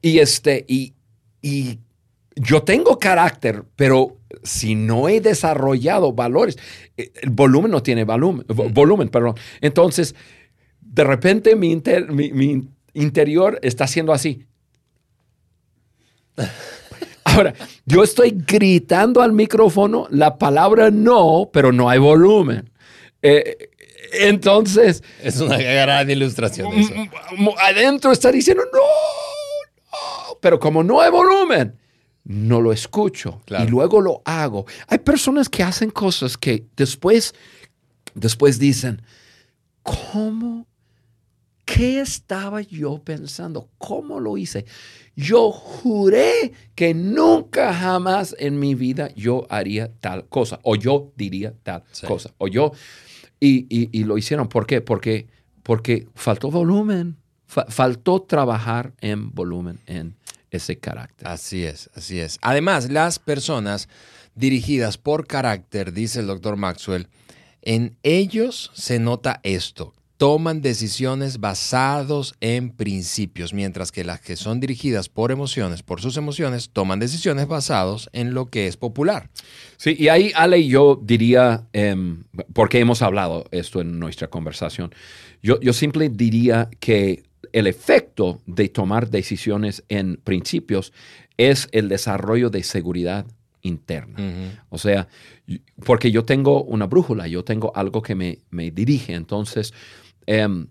Y, 0.03 0.18
este, 0.18 0.64
y, 0.68 0.94
y 1.42 1.79
yo 2.37 2.62
tengo 2.62 2.99
carácter, 2.99 3.64
pero 3.77 4.16
si 4.43 4.75
no 4.75 5.09
he 5.09 5.21
desarrollado 5.21 6.12
valores, 6.12 6.57
eh, 6.97 7.12
el 7.23 7.31
volumen 7.31 7.71
no 7.71 7.83
tiene 7.83 8.05
volumen, 8.05 8.47
volumen 8.49 9.09
perdón. 9.09 9.35
Entonces, 9.61 10.14
de 10.81 11.05
repente 11.05 11.57
mi, 11.57 11.77
mi, 11.77 12.69
interior 12.93 13.59
está 13.62 13.85
haciendo 13.85 14.12
así. 14.12 14.45
Ahora, 17.25 17.55
yo 17.85 18.03
estoy 18.03 18.33
gritando 18.33 19.23
al 19.23 19.33
micrófono 19.33 20.09
la 20.11 20.38
palabra 20.38 20.90
no, 20.90 21.51
pero 21.53 21.71
no 21.71 21.88
hay 21.88 21.99
volumen. 21.99 22.71
Eh, 23.23 23.71
entonces... 24.12 25.05
Es 25.23 25.38
una 25.40 25.59
gran 25.59 26.11
ilustración. 26.11 26.73
Eso. 26.73 26.93
Adentro 27.59 28.11
está 28.11 28.33
diciendo, 28.33 28.64
no, 28.73 28.79
no, 28.79 30.38
pero 30.40 30.59
como 30.59 30.83
no 30.83 31.01
hay 31.01 31.11
volumen, 31.11 31.79
no 32.31 32.61
lo 32.61 32.73
escucho 32.73 33.43
y 33.49 33.66
luego 33.66 34.01
lo 34.01 34.23
hago. 34.25 34.64
Hay 34.87 34.99
personas 34.99 35.49
que 35.49 35.64
hacen 35.64 35.90
cosas 35.90 36.38
que 36.38 36.64
después, 36.77 37.35
después 38.14 38.61
dicen, 38.61 39.03
¿cómo? 39.83 40.69
¿Qué 41.64 42.01
estaba 42.01 42.61
yo 42.61 43.03
pensando? 43.03 43.69
¿Cómo 43.79 44.21
lo 44.21 44.37
hice? 44.37 44.64
Yo 45.16 45.51
juré 45.51 46.53
que 46.77 46.95
nunca 46.95 47.75
jamás 47.75 48.37
en 48.38 48.61
mi 48.61 48.77
vida 48.77 49.12
yo 49.16 49.47
haría 49.51 49.93
tal 50.01 50.29
cosa 50.29 50.61
o 50.62 50.77
yo 50.77 51.12
diría 51.16 51.53
tal 51.64 51.83
cosa 52.07 52.33
o 52.38 52.47
yo 52.47 52.71
y, 53.40 53.66
y, 53.69 54.05
lo 54.05 54.19
hicieron. 54.19 54.49
¿Por 54.49 54.66
qué? 54.66 54.81
Porque, 54.81 55.27
porque 55.64 56.07
faltó 56.14 56.51
volumen, 56.51 57.16
faltó 57.47 58.23
trabajar 58.23 58.93
en 59.01 59.33
volumen, 59.33 59.81
en 59.87 60.16
ese 60.51 60.79
carácter. 60.79 61.29
Así 61.29 61.65
es, 61.65 61.91
así 61.95 62.21
es. 62.21 62.39
Además, 62.43 62.91
las 62.91 63.19
personas 63.19 63.89
dirigidas 64.35 64.99
por 64.99 65.27
carácter, 65.27 65.93
dice 65.93 66.21
el 66.21 66.27
doctor 66.27 66.57
Maxwell, 66.57 67.09
en 67.63 67.97
ellos 68.03 68.71
se 68.75 68.99
nota 68.99 69.41
esto. 69.43 69.95
Toman 70.17 70.61
decisiones 70.61 71.41
basados 71.41 72.35
en 72.41 72.71
principios, 72.71 73.55
mientras 73.55 73.91
que 73.91 74.05
las 74.05 74.21
que 74.21 74.37
son 74.37 74.61
dirigidas 74.61 75.09
por 75.09 75.31
emociones, 75.33 75.83
por 75.83 76.03
sus 76.03 76.19
emociones, 76.19 76.69
toman 76.71 76.99
decisiones 76.99 77.49
basados 77.49 78.11
en 78.13 78.35
lo 78.35 78.51
que 78.51 78.67
es 78.67 78.77
popular. 78.77 79.31
Sí, 79.79 79.97
y 79.99 80.09
ahí, 80.09 80.31
Ale, 80.35 80.67
yo 80.67 81.01
diría, 81.03 81.67
em, 81.73 82.25
porque 82.53 82.81
hemos 82.81 83.01
hablado 83.01 83.47
esto 83.51 83.81
en 83.81 83.99
nuestra 83.99 84.29
conversación, 84.29 84.95
yo, 85.43 85.59
yo 85.61 85.73
simple 85.73 86.11
diría 86.11 86.69
que 86.81 87.23
el 87.53 87.67
efecto 87.67 88.41
de 88.47 88.69
tomar 88.69 89.11
decisiones 89.11 89.85
en 89.89 90.17
principios 90.17 90.93
es 91.37 91.69
el 91.73 91.89
desarrollo 91.89 92.51
de 92.51 92.63
seguridad 92.63 93.27
interna. 93.63 94.57
O 94.69 94.79
sea, 94.79 95.09
porque 95.85 96.11
yo 96.11 96.25
tengo 96.25 96.63
una 96.63 96.87
brújula, 96.87 97.27
yo 97.27 97.45
tengo 97.45 97.73
algo 97.75 98.03
que 98.03 98.15
me, 98.15 98.71
dirige, 98.71 99.15
entonces 99.15 99.73
em, 100.27 100.69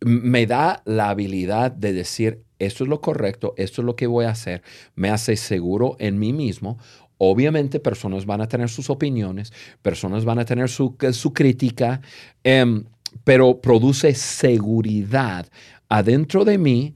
me 0.00 0.46
da 0.46 0.82
la 0.84 1.10
habilidad 1.10 1.72
de 1.72 1.92
decir, 1.92 2.42
esto 2.58 2.84
es 2.84 2.88
lo 2.88 3.00
correcto, 3.00 3.54
esto 3.56 3.82
es 3.82 3.86
lo 3.86 3.96
que 3.96 4.06
voy 4.06 4.24
a 4.24 4.30
hacer, 4.30 4.62
me 4.94 5.10
hace 5.10 5.36
seguro 5.36 5.96
en 5.98 6.18
mí 6.18 6.32
mismo. 6.32 6.78
Obviamente 7.18 7.80
personas 7.80 8.26
van 8.26 8.42
a 8.42 8.48
tener 8.48 8.68
sus 8.68 8.90
opiniones, 8.90 9.52
personas 9.80 10.24
van 10.26 10.38
a 10.38 10.44
tener 10.44 10.68
su, 10.68 10.96
su 11.12 11.32
crítica, 11.32 12.02
em, 12.44 12.84
pero 13.24 13.60
produce 13.60 14.14
seguridad 14.14 15.46
adentro 15.88 16.44
de 16.44 16.58
mí 16.58 16.94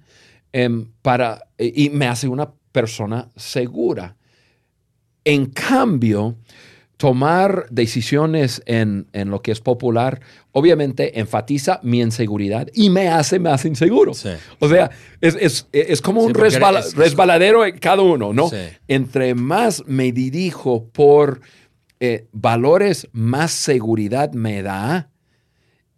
em, 0.52 0.87
para, 1.02 1.46
y 1.59 1.90
me 1.90 2.06
hace 2.06 2.28
una 2.28 2.50
persona 2.72 3.28
segura. 3.37 4.16
En 5.24 5.46
cambio, 5.46 6.37
tomar 7.00 7.64
decisiones 7.70 8.62
en, 8.66 9.06
lo 9.12 9.40
que 9.40 9.52
es 9.52 9.61
popular, 9.61 10.20
obviamente 10.52 11.18
enfatiza 11.18 11.80
mi 11.83 12.02
inseguridad 12.02 12.68
y 12.74 12.90
me 12.90 13.09
hace 13.09 13.38
más 13.38 13.64
inseguro. 13.64 14.12
O 14.12 14.68
sea, 14.68 14.90
es, 15.22 16.02
como 16.02 16.22
un 16.22 16.35
resbaladero 16.35 17.64
en 17.64 17.78
cada 17.78 18.02
uno, 18.02 18.35
¿no? 18.35 18.50
Entre 18.87 19.35
más 19.35 19.83
me 19.87 20.12
dirijo 20.12 20.85
por 20.92 21.40
eh, 22.00 22.26
valores, 22.33 23.09
más 23.12 23.50
seguridad 23.50 24.33
me 24.33 24.62
da 24.62 25.09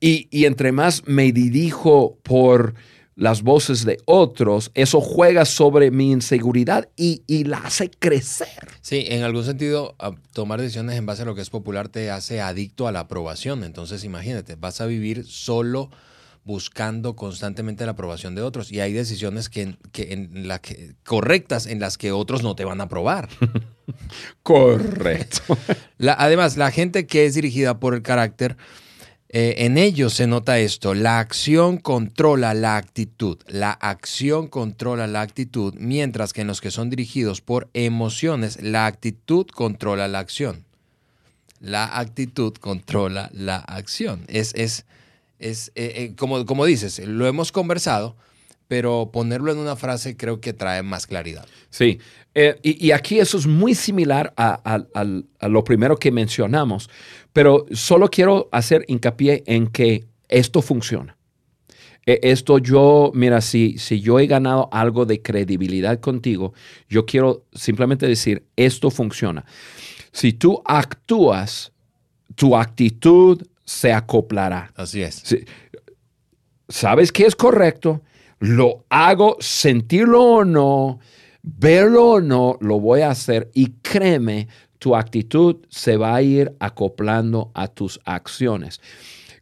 y, 0.05 0.47
entre 0.47 0.73
más 0.73 1.07
me 1.07 1.31
dirijo 1.31 2.19
por 2.25 2.75
las 3.15 3.43
voces 3.43 3.85
de 3.85 3.99
otros, 4.05 4.73
eso 4.75 5.01
juega 5.01 5.45
sobre 5.45 5.93
mi 5.93 6.11
inseguridad 6.11 6.89
y, 6.97 7.23
la 7.45 7.59
hace 7.59 7.89
crecer. 7.89 8.69
Sí, 8.81 9.05
en 9.09 9.23
algún 9.23 9.45
sentido, 9.45 9.95
tomar 10.33 10.61
decisiones 10.61 10.99
en 10.99 11.07
base 11.07 11.23
a 11.23 11.25
lo 11.25 11.37
que 11.37 11.41
es 11.43 11.51
popular 11.51 11.89
te 11.89 12.11
hace 12.11 12.41
adicto 12.41 12.89
a 12.89 12.93
la 12.93 13.01
aprobación. 13.01 13.63
Entonces, 13.63 14.03
imagínate, 14.03 14.57
vas 14.57 14.81
a 14.81 14.87
vivir 14.87 15.25
solo 15.25 15.89
buscando 16.45 17.15
constantemente 17.15 17.85
la 17.85 17.93
aprobación 17.93 18.35
de 18.35 18.43
otros 18.43 18.73
y 18.73 18.81
hay 18.81 18.93
decisiones 18.93 19.49
que, 19.49 19.77
en 19.95 20.49
la 20.49 20.59
que, 20.59 20.97
correctas 21.05 21.67
en 21.67 21.79
las 21.79 21.97
que 21.97 22.11
otros 22.11 22.43
no 22.43 22.57
te 22.57 22.65
van 22.65 22.81
a 22.81 22.85
aprobar. 22.85 23.29
Correcto. 24.43 25.57
además, 26.09 26.57
la 26.57 26.73
gente 26.73 27.07
que 27.07 27.27
es 27.27 27.35
dirigida 27.35 27.79
por 27.79 27.95
el 27.95 28.03
carácter 28.03 28.57
eh, 29.35 29.65
en 29.65 29.79
ellos 29.79 30.13
se 30.13 30.27
nota 30.27 30.59
esto, 30.59 30.93
la 30.93 31.19
acción 31.19 31.79
controla 31.79 32.53
la 32.53 32.77
actitud, 32.77 33.39
la 33.47 33.71
acción 33.73 34.47
controla 34.47 35.07
la 35.07 35.23
actitud, 35.23 35.73
mientras 35.79 36.35
que 36.35 36.43
en 36.43 36.49
los 36.49 36.61
que 36.61 36.71
son 36.71 36.91
dirigidos 36.91 37.41
por 37.41 37.71
emociones, 37.73 38.63
la 38.63 38.85
actitud 38.85 39.47
controla 39.47 40.07
la 40.07 40.19
acción. 40.19 40.67
La 41.61 41.99
actitud 41.99 42.53
controla 42.55 43.31
la 43.33 43.57
acción. 43.57 44.25
Es, 44.29 44.53
es, 44.55 44.85
es 45.39 45.73
eh, 45.77 45.93
eh, 45.97 46.15
como, 46.15 46.45
como 46.45 46.67
dices, 46.67 46.99
lo 46.99 47.27
hemos 47.27 47.53
conversado, 47.53 48.17
pero 48.69 49.11
ponerlo 49.13 49.51
en 49.53 49.59
una 49.59 49.77
frase 49.77 50.17
creo 50.17 50.41
que 50.41 50.53
trae 50.53 50.83
más 50.83 51.07
claridad. 51.07 51.47
Sí, 51.71 52.01
eh, 52.35 52.59
y, 52.63 52.93
aquí 52.93 53.19
eso 53.19 53.37
es 53.37 53.47
muy 53.47 53.75
similar 53.75 54.33
a, 54.39 54.85
lo 55.43 55.65
primero 55.65 55.99
que 55.99 56.11
mencionamos, 56.11 56.89
pero 57.33 57.67
solo 57.73 58.09
quiero 58.09 58.49
hacer 58.53 58.85
hincapié 58.89 59.43
en 59.47 59.67
que 59.69 60.05
esto 60.29 60.63
funciona. 60.63 61.17
E, 62.05 62.21
esto 62.23 62.59
yo, 62.59 63.13
mira, 63.15 63.41
si, 63.41 63.79
si 63.79 64.01
yo 64.01 64.19
he 64.19 64.27
ganado 64.27 64.69
algo 64.73 65.07
de 65.07 65.23
credibilidad 65.23 66.01
contigo, 66.01 66.53
yo 66.89 67.07
quiero 67.07 67.45
simplemente 67.53 68.07
decir, 68.07 68.45
esto 68.57 68.91
funciona. 68.91 69.45
Si 70.13 70.33
tú 70.33 70.63
actúas, 70.65 71.73
tu 72.35 72.57
actitud 72.57 73.43
se 73.65 73.93
acoplará. 73.93 74.73
Así 74.75 75.03
es. 75.03 75.23
sabes 76.69 77.13
que 77.13 77.27
es 77.27 77.37
correcto, 77.37 78.03
lo 78.39 78.85
hago, 78.89 79.37
sentirlo 79.41 80.23
o 80.23 80.45
no, 80.45 80.99
verlo 81.43 82.11
o 82.13 82.21
no, 82.21 82.59
lo 82.61 82.81
voy 82.81 83.03
a 83.03 83.11
hacer 83.11 83.51
y 83.55 83.73
créeme, 83.83 84.49
tu 84.83 84.97
actitud 84.97 85.59
se 85.69 85.97
va 85.97 86.17
a 86.17 86.23
ir 86.23 86.57
acoplando 86.59 87.53
a 87.55 87.69
tus 87.69 88.01
acciones. 88.05 88.81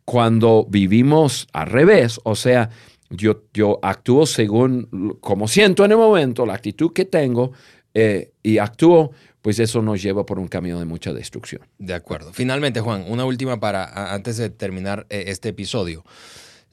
Cuando 0.04 0.66
vivimos 0.68 1.48
al 1.54 1.68
revés, 1.68 2.20
o 2.24 2.34
sea, 2.34 2.68
yo, 3.08 3.44
yo 3.54 3.78
actúo 3.80 4.26
según 4.26 5.16
como 5.22 5.48
siento 5.48 5.86
en 5.86 5.92
el 5.92 5.96
momento, 5.96 6.44
la 6.44 6.52
actitud 6.52 6.92
que 6.92 7.06
tengo 7.06 7.52
eh, 7.94 8.32
y 8.42 8.58
actúo, 8.58 9.12
pues 9.40 9.58
eso 9.60 9.80
nos 9.80 10.02
lleva 10.02 10.26
por 10.26 10.38
un 10.38 10.46
camino 10.46 10.78
de 10.78 10.84
mucha 10.84 11.14
destrucción. 11.14 11.62
De 11.78 11.94
acuerdo. 11.94 12.34
Finalmente, 12.34 12.82
Juan, 12.82 13.06
una 13.08 13.24
última 13.24 13.58
para 13.58 14.12
antes 14.12 14.36
de 14.36 14.50
terminar 14.50 15.06
eh, 15.08 15.24
este 15.28 15.48
episodio. 15.48 16.04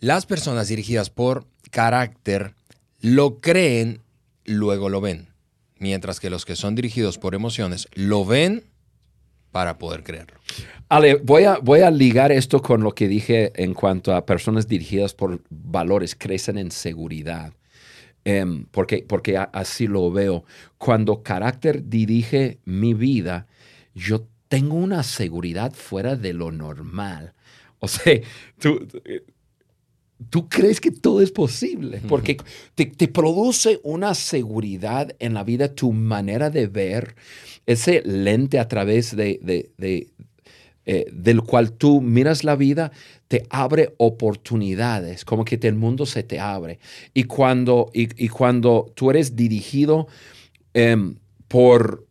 Las 0.02 0.26
personas 0.26 0.68
dirigidas 0.68 1.10
por 1.10 1.46
carácter 1.72 2.54
lo 3.00 3.38
creen, 3.38 4.02
luego 4.44 4.90
lo 4.90 5.00
ven. 5.00 5.30
Mientras 5.80 6.20
que 6.20 6.30
los 6.30 6.46
que 6.46 6.56
son 6.56 6.76
dirigidos 6.76 7.18
por 7.18 7.36
emociones 7.36 7.88
lo 7.94 8.26
ven 8.26 8.64
para 9.52 9.78
poder 9.78 10.04
creerlo. 10.04 10.40
Ale, 10.90 11.16
voy 11.16 11.44
a, 11.44 11.58
voy 11.58 11.82
a 11.82 11.92
ligar 11.92 12.32
esto 12.32 12.62
con 12.62 12.84
lo 12.84 12.94
que 12.94 13.08
dije 13.08 13.52
en 13.56 13.74
cuanto 13.74 14.16
a 14.16 14.26
personas 14.26 14.68
dirigidas 14.68 15.14
por 15.14 15.42
valores, 15.50 16.16
crecen 16.16 16.58
en 16.58 16.72
seguridad. 16.72 17.54
Em, 18.24 18.66
porque, 18.72 19.06
porque 19.08 19.38
así 19.38 19.88
lo 19.88 20.12
veo. 20.12 20.44
Cuando 20.78 21.24
carácter 21.24 21.88
dirige 21.90 22.60
mi 22.66 22.94
vida, 22.94 23.48
yo 23.96 24.28
tengo 24.48 24.76
una 24.76 25.04
seguridad 25.04 25.74
fuera 25.74 26.16
de 26.16 26.34
lo 26.34 26.52
normal. 26.52 27.34
O 27.80 27.88
sea, 27.88 28.20
tú, 28.60 28.88
tú 30.30 30.50
crees 30.50 30.82
que 30.82 30.92
todo 30.92 31.22
es 31.22 31.32
posible, 31.32 32.02
porque 32.08 32.38
te, 32.76 33.08
produce 33.08 33.80
una 33.84 34.14
seguridad 34.16 35.16
en 35.20 35.34
la 35.34 35.44
vida, 35.44 35.74
tu 35.74 35.94
manera 35.94 36.50
de 36.50 36.68
ver, 36.68 37.16
ese 37.66 38.02
lente 38.04 38.60
a 38.60 38.68
través 38.68 39.16
de, 39.16 39.40
eh, 40.86 41.06
del 41.12 41.42
cual 41.42 41.74
tú 41.74 42.02
miras 42.02 42.44
la 42.44 42.56
vida, 42.56 42.92
te 43.28 43.46
abre 43.50 43.94
oportunidades, 43.98 45.26
como 45.26 45.46
que 45.46 45.60
el 45.62 45.76
mundo 45.76 46.06
se 46.06 46.24
te 46.24 46.40
abre. 46.40 46.80
Y 47.14 47.26
cuando, 47.26 47.92
y, 47.94 48.28
cuando 48.30 48.92
tú 48.96 49.12
eres 49.12 49.36
dirigido 49.36 50.08
em, 50.74 51.16
por, 51.48 52.08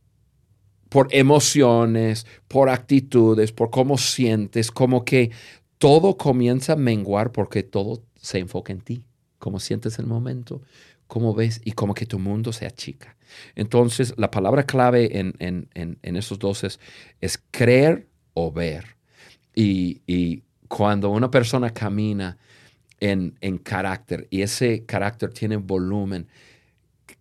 por 0.91 1.09
emociones, 1.11 2.27
por 2.49 2.69
actitudes, 2.69 3.51
por 3.51 3.71
cómo 3.71 3.99
sientes, 3.99 4.71
como 4.71 5.05
que 5.05 5.31
todo 5.79 6.17
comienza 6.17 6.75
a 6.75 6.77
menguar 6.77 7.33
porque 7.33 7.63
todo 7.63 8.03
se 8.21 8.39
enfoca 8.39 8.73
en 8.73 8.81
ti, 8.81 9.05
cómo 9.39 9.61
sientes 9.61 9.99
el 9.99 10.07
momento, 10.07 10.63
cómo 11.07 11.35
ves 11.35 11.61
y 11.65 11.73
cómo 11.73 11.95
que 11.95 12.07
tu 12.07 12.19
mundo 12.19 12.53
se 12.53 12.67
achica. 12.67 13.17
Entonces, 13.55 14.15
la 14.17 14.31
palabra 14.31 14.65
clave 14.65 15.19
en, 15.19 15.35
en, 15.39 15.69
en, 16.03 16.17
esos 16.17 16.39
dos 16.39 16.65
es, 16.65 16.79
creer 17.51 18.09
o 18.35 18.53
ver. 18.53 18.97
Y, 19.55 20.43
cuando 20.69 21.11
una 21.11 21.31
persona 21.31 21.71
camina 21.71 22.39
en, 22.99 23.39
en 23.41 23.59
carácter 23.59 24.27
y 24.31 24.43
ese 24.43 24.85
carácter 24.85 25.33
tiene 25.33 25.57
volumen, 25.57 26.27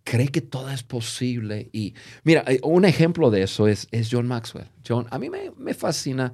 cree 0.02 0.28
que 0.28 0.40
todo 0.40 0.70
es 0.70 0.82
posible. 0.82 1.68
Y 1.72 1.94
mira, 2.24 2.44
eh, 2.46 2.60
un 2.62 2.84
ejemplo 2.84 3.30
de 3.30 3.42
eso 3.42 3.68
es, 3.68 3.88
es 3.90 4.08
John 4.10 4.26
Maxwell. 4.26 4.68
John, 4.86 5.06
a 5.10 5.18
mí 5.18 5.30
me, 5.30 5.52
me, 5.56 5.74
fascina 5.74 6.32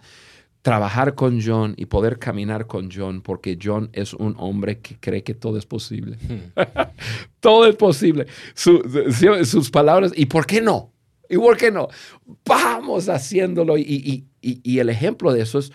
trabajar 0.62 1.14
con 1.16 1.40
John 1.42 1.74
y 1.76 1.86
poder 1.86 2.18
caminar 2.18 2.66
con 2.66 2.88
John 2.90 3.20
porque 3.20 3.58
John 3.60 3.90
es 3.92 4.14
un 4.14 4.34
hombre 4.38 4.78
que 4.78 4.98
cree 4.98 5.24
que 5.24 5.34
todo 5.34 5.58
es 5.58 5.66
posible. 5.66 6.16
Hmm. 6.16 6.60
todo 7.40 7.66
es 7.66 7.74
posible. 7.74 8.26
sus 8.54 9.70
palabras, 9.70 10.12
¿y 10.14 10.26
por 10.26 10.46
qué 10.46 10.60
no? 10.60 10.92
¿Y 11.28 11.36
por 11.36 11.56
qué 11.56 11.70
no? 11.70 11.88
Vamos 12.44 13.08
haciéndolo. 13.08 13.76
Y, 13.76 13.82
y, 13.82 14.60
y, 14.62 14.78
el 14.78 14.88
ejemplo 14.88 15.32
de 15.32 15.42
eso 15.42 15.58
es, 15.58 15.72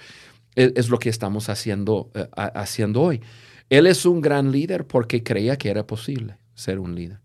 es, 0.56 0.90
lo 0.90 1.00
que 1.00 1.10
estamos 1.10 1.50
haciendo, 1.50 2.12
eh, 2.14 2.28
haciendo 2.36 3.02
hoy. 3.02 3.22
Él 3.70 3.88
es 3.88 4.06
un 4.06 4.22
gran 4.22 4.52
líder 4.52 4.86
porque 4.86 5.24
creía 5.24 5.58
que 5.58 5.70
era 5.70 5.86
posible 5.86 6.38
ser 6.54 6.80
un 6.80 6.96
líder. 6.96 7.20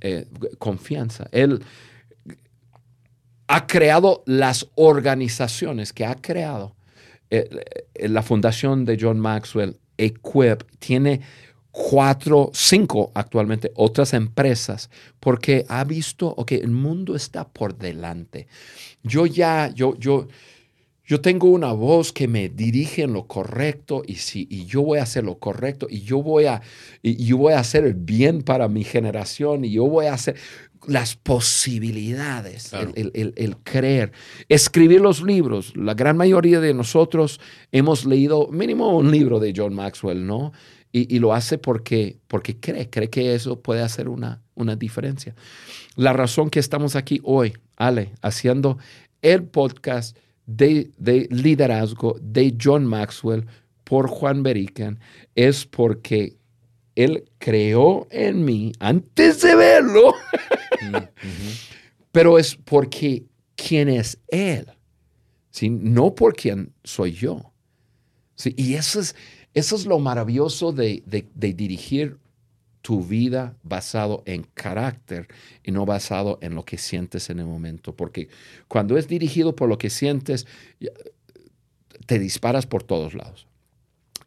Eh, 0.00 0.26
confianza. 0.58 1.28
Él 1.32 1.64
ha 3.46 3.66
creado 3.66 4.22
las 4.26 4.68
organizaciones 4.74 5.92
que 5.92 6.04
ha 6.04 6.14
creado. 6.14 6.74
Eh, 7.34 7.48
eh, 7.94 8.08
la 8.10 8.22
fundación 8.22 8.84
de 8.84 8.98
John 9.00 9.18
Maxwell, 9.18 9.78
Equip, 9.96 10.64
tiene 10.78 11.22
cuatro, 11.70 12.50
cinco 12.52 13.10
actualmente 13.14 13.72
otras 13.74 14.12
empresas 14.12 14.90
porque 15.18 15.64
ha 15.70 15.82
visto, 15.84 16.36
que 16.46 16.56
el 16.56 16.72
mundo 16.72 17.16
está 17.16 17.48
por 17.48 17.74
delante. 17.78 18.48
Yo 19.02 19.24
ya, 19.24 19.72
yo, 19.74 19.96
yo, 19.98 20.28
yo 21.06 21.22
tengo 21.22 21.48
una 21.48 21.72
voz 21.72 22.12
que 22.12 22.28
me 22.28 22.50
dirige 22.50 23.04
en 23.04 23.14
lo 23.14 23.26
correcto 23.26 24.02
y, 24.06 24.16
si, 24.16 24.46
y 24.50 24.66
yo 24.66 24.82
voy 24.82 24.98
a 24.98 25.04
hacer 25.04 25.24
lo 25.24 25.38
correcto 25.38 25.86
y 25.88 26.02
yo 26.02 26.22
voy 26.22 26.44
a, 26.44 26.60
y 27.00 27.24
yo 27.24 27.38
voy 27.38 27.54
a 27.54 27.60
hacer 27.60 27.86
el 27.86 27.94
bien 27.94 28.42
para 28.42 28.68
mi 28.68 28.84
generación 28.84 29.64
y 29.64 29.70
yo 29.70 29.86
voy 29.86 30.04
a 30.04 30.12
hacer 30.12 30.36
las 30.86 31.16
posibilidades, 31.16 32.72
el, 32.72 33.56
creer, 33.62 34.12
escribir 34.48 35.00
los 35.00 35.22
libros. 35.22 35.76
La 35.76 35.94
gran 35.94 36.16
mayoría 36.16 36.60
de 36.60 36.74
nosotros 36.74 37.40
hemos 37.70 38.04
leído 38.04 38.48
mínimo 38.48 38.96
un 38.96 39.10
libro 39.10 39.38
de 39.38 39.52
John 39.56 39.74
Maxwell, 39.74 40.26
¿no? 40.26 40.52
Y, 40.94 41.18
lo 41.20 41.32
hace 41.32 41.56
porque, 41.56 42.18
porque 42.26 42.60
cree, 42.60 42.90
cree 42.90 43.08
que 43.08 43.34
eso 43.34 43.60
puede 43.60 43.80
hacer 43.80 44.10
una, 44.10 44.42
una 44.54 44.76
diferencia. 44.76 45.34
La 45.96 46.12
razón 46.12 46.50
que 46.50 46.60
estamos 46.60 46.96
aquí 46.96 47.18
hoy, 47.24 47.54
Ale, 47.76 48.12
haciendo 48.20 48.76
el 49.22 49.44
podcast 49.44 50.16
de, 50.46 50.90
liderazgo 51.30 52.16
de 52.20 52.56
John 52.60 52.84
Maxwell 52.86 53.46
por 53.84 54.08
Juan 54.08 54.42
Beriken 54.42 54.98
es 55.34 55.66
porque 55.66 56.36
él 56.94 57.24
creó 57.38 58.06
en 58.10 58.44
mí 58.44 58.72
antes 58.78 59.40
de 59.40 59.56
verlo, 59.56 60.14
pero 62.12 62.38
es 62.38 62.56
porque 62.56 63.24
quién 63.56 63.88
es 63.88 64.18
él, 64.28 64.66
¿sí? 65.50 65.70
no 65.70 66.14
por 66.14 66.34
quién 66.34 66.72
soy 66.84 67.12
yo. 67.12 67.52
¿sí? 68.34 68.54
Y 68.56 68.74
eso 68.74 69.00
es, 69.00 69.14
eso 69.54 69.76
es 69.76 69.86
lo 69.86 69.98
maravilloso 69.98 70.72
de, 70.72 71.02
de 71.06 71.52
dirigir 71.52 72.18
tu 72.82 73.04
vida 73.04 73.56
basado 73.62 74.22
en 74.26 74.42
carácter 74.54 75.28
y 75.62 75.70
no 75.70 75.86
basado 75.86 76.38
en 76.42 76.54
lo 76.54 76.64
que 76.64 76.76
sientes 76.76 77.30
en 77.30 77.38
el 77.38 77.46
momento. 77.46 77.94
Porque 77.94 78.28
cuando 78.68 78.98
es 78.98 79.06
dirigido 79.06 79.54
por 79.54 79.68
lo 79.68 79.78
que 79.78 79.88
sientes, 79.88 80.46
te 82.06 82.18
disparas 82.18 82.66
por 82.66 82.82
todos 82.82 83.14
lados. 83.14 83.46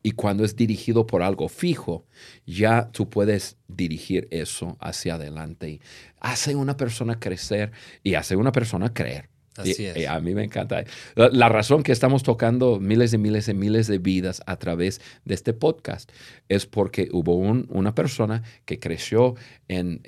Y 0.05 0.11
cuando 0.11 0.45
es 0.45 0.55
dirigido 0.55 1.07
por 1.07 1.23
algo 1.23 1.49
fijo, 1.49 2.05
ya 2.45 2.91
tú 2.91 3.09
puedes 3.09 3.57
dirigir 3.67 4.27
eso 4.29 4.77
hacia 4.79 5.15
adelante 5.15 5.67
y 5.67 5.81
hace 6.19 6.53
una 6.53 6.77
persona 6.77 7.19
crecer 7.19 7.71
y 8.03 8.13
hace 8.13 8.35
una 8.35 8.51
persona 8.51 8.93
creer. 8.93 9.29
Así 9.57 9.83
es. 9.83 10.07
a 10.07 10.19
mí 10.19 10.35
me 10.35 10.43
encanta. 10.43 10.83
La, 11.15 11.49
razón 11.49 11.81
que 11.81 11.91
estamos 11.91 12.21
tocando 12.21 12.79
miles 12.79 13.13
y 13.13 13.17
miles 13.17 13.47
y 13.47 13.55
miles 13.55 13.87
de 13.87 13.97
vidas 13.97 14.43
a 14.45 14.57
través 14.57 15.01
de 15.23 15.33
este 15.33 15.53
podcast 15.53 16.11
es 16.49 16.67
porque 16.67 17.09
hubo 17.11 17.35
una 17.37 17.95
persona 17.95 18.43
que 18.65 18.77
creció 18.77 19.33
en, 19.67 20.03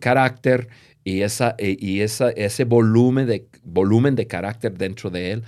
carácter 0.00 0.68
y, 1.02 1.22
esa, 1.22 1.54
e, 1.56 1.78
y 1.80 2.02
esa, 2.02 2.28
ese 2.32 2.64
volumen 2.64 3.26
de, 3.26 3.46
volumen 3.64 4.16
de 4.16 4.26
carácter 4.26 4.76
dentro 4.76 5.08
de 5.08 5.32
él 5.32 5.44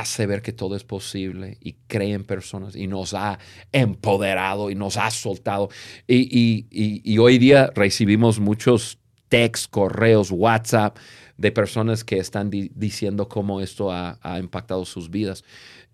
hace 0.00 0.26
ver 0.26 0.42
que 0.42 0.52
todo 0.52 0.76
es 0.76 0.84
posible 0.84 1.58
y 1.60 1.74
cree 1.86 2.12
en 2.12 2.24
personas 2.24 2.76
y 2.76 2.86
nos 2.86 3.14
ha 3.14 3.38
empoderado 3.72 4.70
y 4.70 4.74
nos 4.74 4.96
ha 4.96 5.10
soltado. 5.10 5.68
Y, 6.06 6.66
y 6.70 7.18
hoy 7.18 7.38
día 7.38 7.70
recibimos 7.74 8.38
muchos 8.38 8.98
textos, 9.28 9.68
correos, 9.68 10.30
WhatsApp 10.30 10.96
de 11.38 11.52
personas 11.52 12.02
que 12.04 12.18
están 12.18 12.50
diciendo 12.50 13.28
cómo 13.28 13.60
esto 13.60 13.92
ha, 13.92 14.18
impactado 14.38 14.84
sus 14.84 15.08
vidas. 15.10 15.44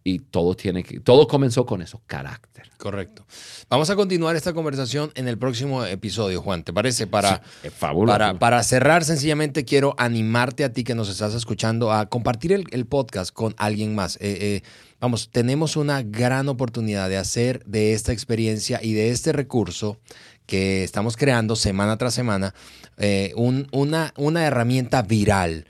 Y 0.06 0.18
todo 0.18 0.54
tiene 0.54 0.82
que, 0.82 1.00
todo 1.00 1.26
comenzó 1.26 1.64
con 1.64 1.80
eso, 1.80 2.02
carácter. 2.06 2.70
Correcto. 2.76 3.24
Vamos 3.70 3.88
a 3.88 3.96
continuar 3.96 4.36
esta 4.36 4.52
conversación 4.52 5.10
en 5.14 5.28
el 5.28 5.38
próximo 5.38 5.82
episodio, 5.86 6.42
Juan. 6.42 6.62
¿Te 6.62 6.74
parece? 6.74 7.06
Para, 7.06 7.40
para, 7.80 8.38
para, 8.38 8.62
cerrar, 8.62 9.04
sencillamente 9.04 9.64
quiero 9.64 9.94
animarte 9.96 10.64
a 10.64 10.72
ti 10.74 10.84
que 10.84 10.94
nos 10.94 11.08
estás 11.08 11.32
escuchando 11.32 11.90
a 11.90 12.10
compartir 12.10 12.52
el, 12.52 12.86
podcast 12.86 13.32
con 13.32 13.54
alguien 13.56 13.94
más. 13.94 14.16
Eh, 14.16 14.36
eh, 14.40 14.62
vamos, 15.00 15.30
tenemos 15.30 15.76
una 15.76 16.02
gran 16.02 16.50
oportunidad 16.50 17.08
de 17.08 17.16
hacer 17.16 17.64
de 17.64 17.94
esta 17.94 18.12
experiencia 18.12 18.80
y 18.82 18.92
de 18.92 19.08
este 19.08 19.32
recurso 19.32 19.98
que 20.44 20.84
estamos 20.84 21.16
creando 21.16 21.56
semana 21.56 21.96
tras 21.96 22.12
semana, 22.12 22.54
eh, 22.98 23.32
una, 23.36 24.12
una 24.16 24.44
herramienta 24.44 25.00
viral. 25.00 25.66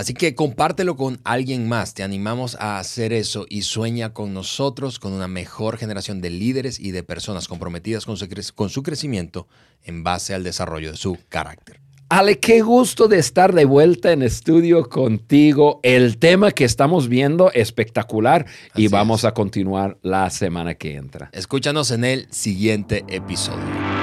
Así 0.00 0.14
que 0.14 0.34
compártelo 0.34 0.96
con 0.96 1.20
alguien 1.24 1.68
más. 1.68 1.92
Te 1.92 2.02
animamos 2.02 2.54
a 2.58 2.78
hacer 2.78 3.12
eso 3.12 3.44
y 3.50 3.60
sueña 3.60 4.14
con 4.14 4.32
nosotros, 4.32 4.98
con 4.98 5.12
una 5.12 5.28
mejor 5.28 5.76
generación 5.76 6.22
de 6.22 6.30
líderes 6.30 6.80
y 6.80 6.90
de 6.90 7.02
personas 7.02 7.48
comprometidas 7.48 8.06
con 8.06 8.16
su, 8.16 8.26
con 8.54 8.70
su 8.70 8.82
crecimiento 8.82 9.46
en 9.84 10.02
base 10.02 10.32
al 10.32 10.42
desarrollo 10.42 10.92
de 10.92 10.96
su 10.96 11.18
carácter. 11.28 11.80
Ale, 12.08 12.38
qué 12.38 12.62
gusto 12.62 13.08
de 13.08 13.18
estar 13.18 13.52
de 13.52 13.66
vuelta 13.66 14.10
en 14.12 14.22
estudio 14.22 14.88
contigo. 14.88 15.80
El 15.82 16.16
tema 16.16 16.52
que 16.52 16.64
estamos 16.64 17.06
viendo 17.10 17.52
espectacular 17.52 18.46
y 18.74 18.88
vamos 18.88 19.26
a 19.26 19.34
continuar 19.34 19.98
la 20.00 20.30
semana 20.30 20.76
que 20.76 20.94
entra. 20.94 21.28
Escúchanos 21.34 21.90
en 21.90 22.04
el 22.04 22.26
siguiente 22.30 23.04
episodio. 23.06 23.99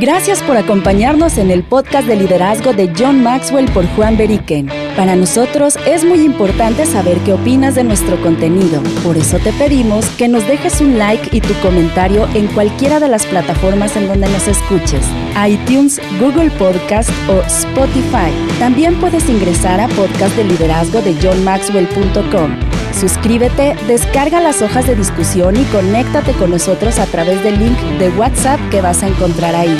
Gracias 0.00 0.42
por 0.42 0.56
acompañarnos 0.56 1.38
en 1.38 1.50
el 1.50 1.62
podcast 1.62 2.08
de 2.08 2.16
liderazgo 2.16 2.72
de 2.72 2.90
John 2.98 3.22
Maxwell 3.22 3.70
por 3.72 3.86
Juan 3.94 4.16
Beriken. 4.16 4.68
Para 4.96 5.16
nosotros 5.16 5.78
es 5.86 6.04
muy 6.04 6.20
importante 6.20 6.84
saber 6.84 7.16
qué 7.20 7.32
opinas 7.32 7.74
de 7.74 7.82
nuestro 7.82 8.20
contenido. 8.20 8.82
Por 9.02 9.16
eso 9.16 9.38
te 9.38 9.52
pedimos 9.54 10.04
que 10.10 10.28
nos 10.28 10.46
dejes 10.46 10.82
un 10.82 10.98
like 10.98 11.34
y 11.34 11.40
tu 11.40 11.54
comentario 11.60 12.28
en 12.34 12.46
cualquiera 12.48 13.00
de 13.00 13.08
las 13.08 13.24
plataformas 13.24 13.96
en 13.96 14.06
donde 14.06 14.28
nos 14.28 14.46
escuches, 14.46 15.06
iTunes, 15.48 15.98
Google 16.20 16.50
Podcast 16.50 17.10
o 17.28 17.40
Spotify. 17.46 18.30
También 18.58 19.00
puedes 19.00 19.28
ingresar 19.30 19.80
a 19.80 19.88
podcast 19.88 20.36
de 20.36 20.44
liderazgo 20.44 21.00
de 21.00 21.14
johnmaxwell.com. 21.14 22.58
Suscríbete, 22.92 23.74
descarga 23.86 24.40
las 24.40 24.60
hojas 24.60 24.86
de 24.86 24.94
discusión 24.94 25.56
y 25.56 25.64
conéctate 25.64 26.32
con 26.32 26.50
nosotros 26.50 26.98
a 26.98 27.06
través 27.06 27.42
del 27.42 27.58
link 27.58 27.78
de 27.98 28.10
WhatsApp 28.10 28.60
que 28.70 28.82
vas 28.82 29.02
a 29.02 29.08
encontrar 29.08 29.54
ahí. 29.54 29.74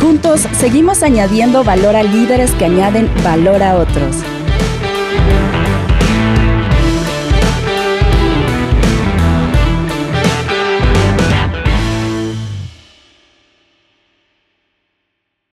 Juntos 0.00 0.46
seguimos 0.52 1.02
añadiendo 1.02 1.64
valor 1.64 1.96
a 1.96 2.04
líderes 2.04 2.52
que 2.52 2.66
añaden 2.66 3.10
valor 3.24 3.62
a 3.62 3.76
otros. 3.76 4.16